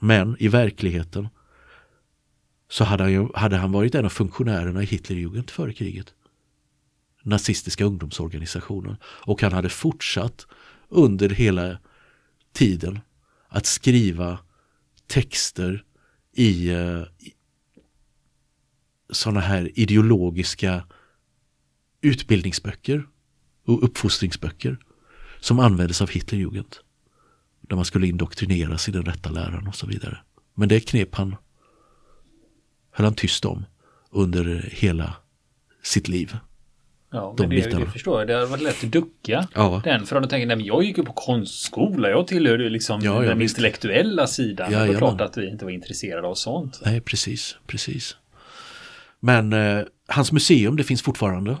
men 0.00 0.36
i 0.38 0.48
verkligheten 0.48 1.28
så 2.70 2.84
hade 2.84 3.02
han, 3.02 3.12
ju, 3.12 3.28
hade 3.34 3.56
han 3.56 3.72
varit 3.72 3.94
en 3.94 4.04
av 4.04 4.08
funktionärerna 4.08 4.82
i 4.82 4.86
Hitlerjugend 4.86 5.50
före 5.50 5.72
kriget. 5.72 6.14
Nazistiska 7.30 7.84
ungdomsorganisationen. 7.84 8.96
Och 9.04 9.42
han 9.42 9.52
hade 9.52 9.68
fortsatt 9.68 10.46
under 10.88 11.28
hela 11.28 11.78
tiden 12.52 13.00
att 13.48 13.66
skriva 13.66 14.38
texter 15.06 15.84
i, 16.32 16.70
eh, 16.70 17.02
i 17.18 17.32
sådana 19.10 19.40
här 19.40 19.70
ideologiska 19.74 20.84
utbildningsböcker 22.00 23.08
och 23.66 23.84
uppfostringsböcker 23.84 24.78
som 25.40 25.58
användes 25.58 26.02
av 26.02 26.10
Hitlerjugend. 26.10 26.76
Där 27.60 27.76
man 27.76 27.84
skulle 27.84 28.06
indoktrineras 28.06 28.88
i 28.88 28.92
den 28.92 29.04
rätta 29.04 29.30
läran 29.30 29.68
och 29.68 29.74
så 29.74 29.86
vidare. 29.86 30.18
Men 30.54 30.68
det 30.68 30.80
knep 30.80 31.14
han 31.14 31.36
höll 32.90 33.04
han 33.04 33.14
tyst 33.14 33.44
om 33.44 33.64
under 34.10 34.68
hela 34.72 35.16
sitt 35.82 36.08
liv. 36.08 36.36
Ja, 37.12 37.34
men 37.38 37.50
det, 37.50 37.78
det, 37.78 37.86
förstår 37.86 38.20
jag. 38.20 38.28
Det 38.28 38.34
hade 38.34 38.46
varit 38.46 38.62
lätt 38.62 38.84
att 38.84 38.92
ducka 38.92 39.48
ja. 39.54 39.80
den. 39.84 40.06
För 40.06 40.16
om 40.16 40.22
du 40.22 40.28
tänker, 40.28 40.46
nej 40.46 40.56
men 40.56 40.66
jag 40.66 40.84
gick 40.84 40.98
ju 40.98 41.04
på 41.04 41.12
konstskola. 41.12 42.10
Jag 42.10 42.26
tillhörde 42.26 42.68
liksom 42.68 43.00
ja, 43.02 43.20
den 43.20 43.38
visst. 43.38 43.58
intellektuella 43.58 44.26
sidan. 44.26 44.72
Ja, 44.72 44.78
det 44.78 44.86
var 44.86 44.98
klart 44.98 45.20
att 45.20 45.36
vi 45.36 45.50
inte 45.50 45.64
var 45.64 45.72
intresserade 45.72 46.28
av 46.28 46.34
sånt. 46.34 46.80
Nej, 46.84 47.00
precis, 47.00 47.56
precis. 47.66 48.16
Men 49.20 49.52
eh, 49.52 49.82
hans 50.08 50.32
museum, 50.32 50.76
det 50.76 50.84
finns 50.84 51.02
fortfarande. 51.02 51.56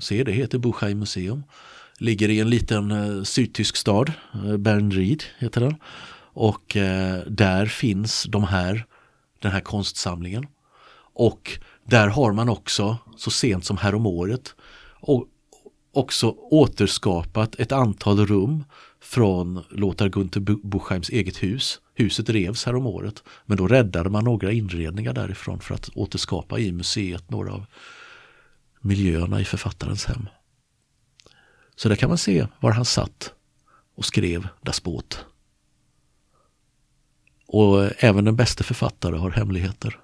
Se, 0.00 0.24
det 0.24 0.32
heter 0.32 0.58
Buchheim 0.58 0.98
museum. 0.98 1.42
Ligger 1.98 2.28
i 2.28 2.40
en 2.40 2.50
liten 2.50 2.90
eh, 2.90 3.22
sydtysk 3.22 3.76
stad, 3.76 4.12
eh, 4.34 4.56
Bernried 4.56 5.22
heter 5.38 5.60
den. 5.60 5.74
Och 6.32 6.76
eh, 6.76 7.18
där 7.26 7.66
finns 7.66 8.24
de 8.28 8.44
här, 8.44 8.86
den 9.42 9.52
här 9.52 9.60
konstsamlingen. 9.60 10.46
Och 11.14 11.58
där 11.84 12.08
har 12.08 12.32
man 12.32 12.48
också, 12.48 12.98
så 13.16 13.30
sent 13.30 13.64
som 13.64 13.76
häromåret, 13.76 14.54
också 15.96 16.34
återskapat 16.38 17.54
ett 17.60 17.72
antal 17.72 18.26
rum 18.26 18.64
från 19.00 19.64
Lothar 19.70 20.08
Gunther 20.08 20.40
Buchheims 20.40 21.08
eget 21.08 21.42
hus. 21.42 21.80
Huset 21.94 22.28
revs 22.28 22.64
här 22.64 22.76
om 22.76 22.86
året 22.86 23.22
men 23.46 23.56
då 23.56 23.66
räddade 23.66 24.10
man 24.10 24.24
några 24.24 24.52
inredningar 24.52 25.12
därifrån 25.12 25.60
för 25.60 25.74
att 25.74 25.88
återskapa 25.94 26.58
i 26.58 26.72
museet 26.72 27.30
några 27.30 27.52
av 27.52 27.66
miljöerna 28.80 29.40
i 29.40 29.44
författarens 29.44 30.04
hem. 30.04 30.28
Så 31.76 31.88
där 31.88 31.96
kan 31.96 32.08
man 32.08 32.18
se 32.18 32.46
var 32.60 32.70
han 32.70 32.84
satt 32.84 33.32
och 33.96 34.04
skrev 34.04 34.48
Das 34.62 34.82
Boot. 34.82 35.24
Och 37.46 38.04
även 38.04 38.24
den 38.24 38.36
bästa 38.36 38.64
författare 38.64 39.16
har 39.16 39.30
hemligheter. 39.30 40.00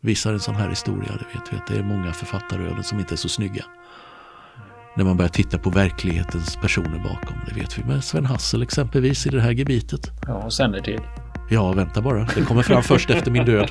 Visar 0.00 0.32
en 0.32 0.40
sån 0.40 0.54
här 0.54 0.68
historia, 0.68 1.12
det 1.12 1.38
vet 1.38 1.52
vi 1.52 1.56
att 1.56 1.66
det 1.66 1.76
är 1.76 1.82
många 1.82 2.12
författaröden 2.12 2.84
som 2.84 3.00
inte 3.00 3.14
är 3.14 3.16
så 3.16 3.28
snygga 3.28 3.64
när 4.96 5.04
man 5.04 5.16
börjar 5.16 5.28
titta 5.28 5.58
på 5.58 5.70
verklighetens 5.70 6.56
personer 6.56 6.98
bakom. 6.98 7.36
Det 7.48 7.54
vet 7.60 7.78
vi 7.78 7.84
med 7.84 8.04
Sven 8.04 8.26
Hassel 8.26 8.62
exempelvis 8.62 9.26
i 9.26 9.30
det 9.30 9.40
här 9.40 9.50
gebitet. 9.50 10.10
Ja, 10.26 10.34
och 10.34 10.52
sen 10.52 10.74
är 10.74 10.80
till. 10.80 11.00
Ja, 11.50 11.72
vänta 11.72 12.02
bara. 12.02 12.28
Det 12.34 12.42
kommer 12.42 12.62
fram 12.62 12.82
först 12.82 13.10
efter 13.10 13.30
min 13.30 13.44
död. 13.44 13.70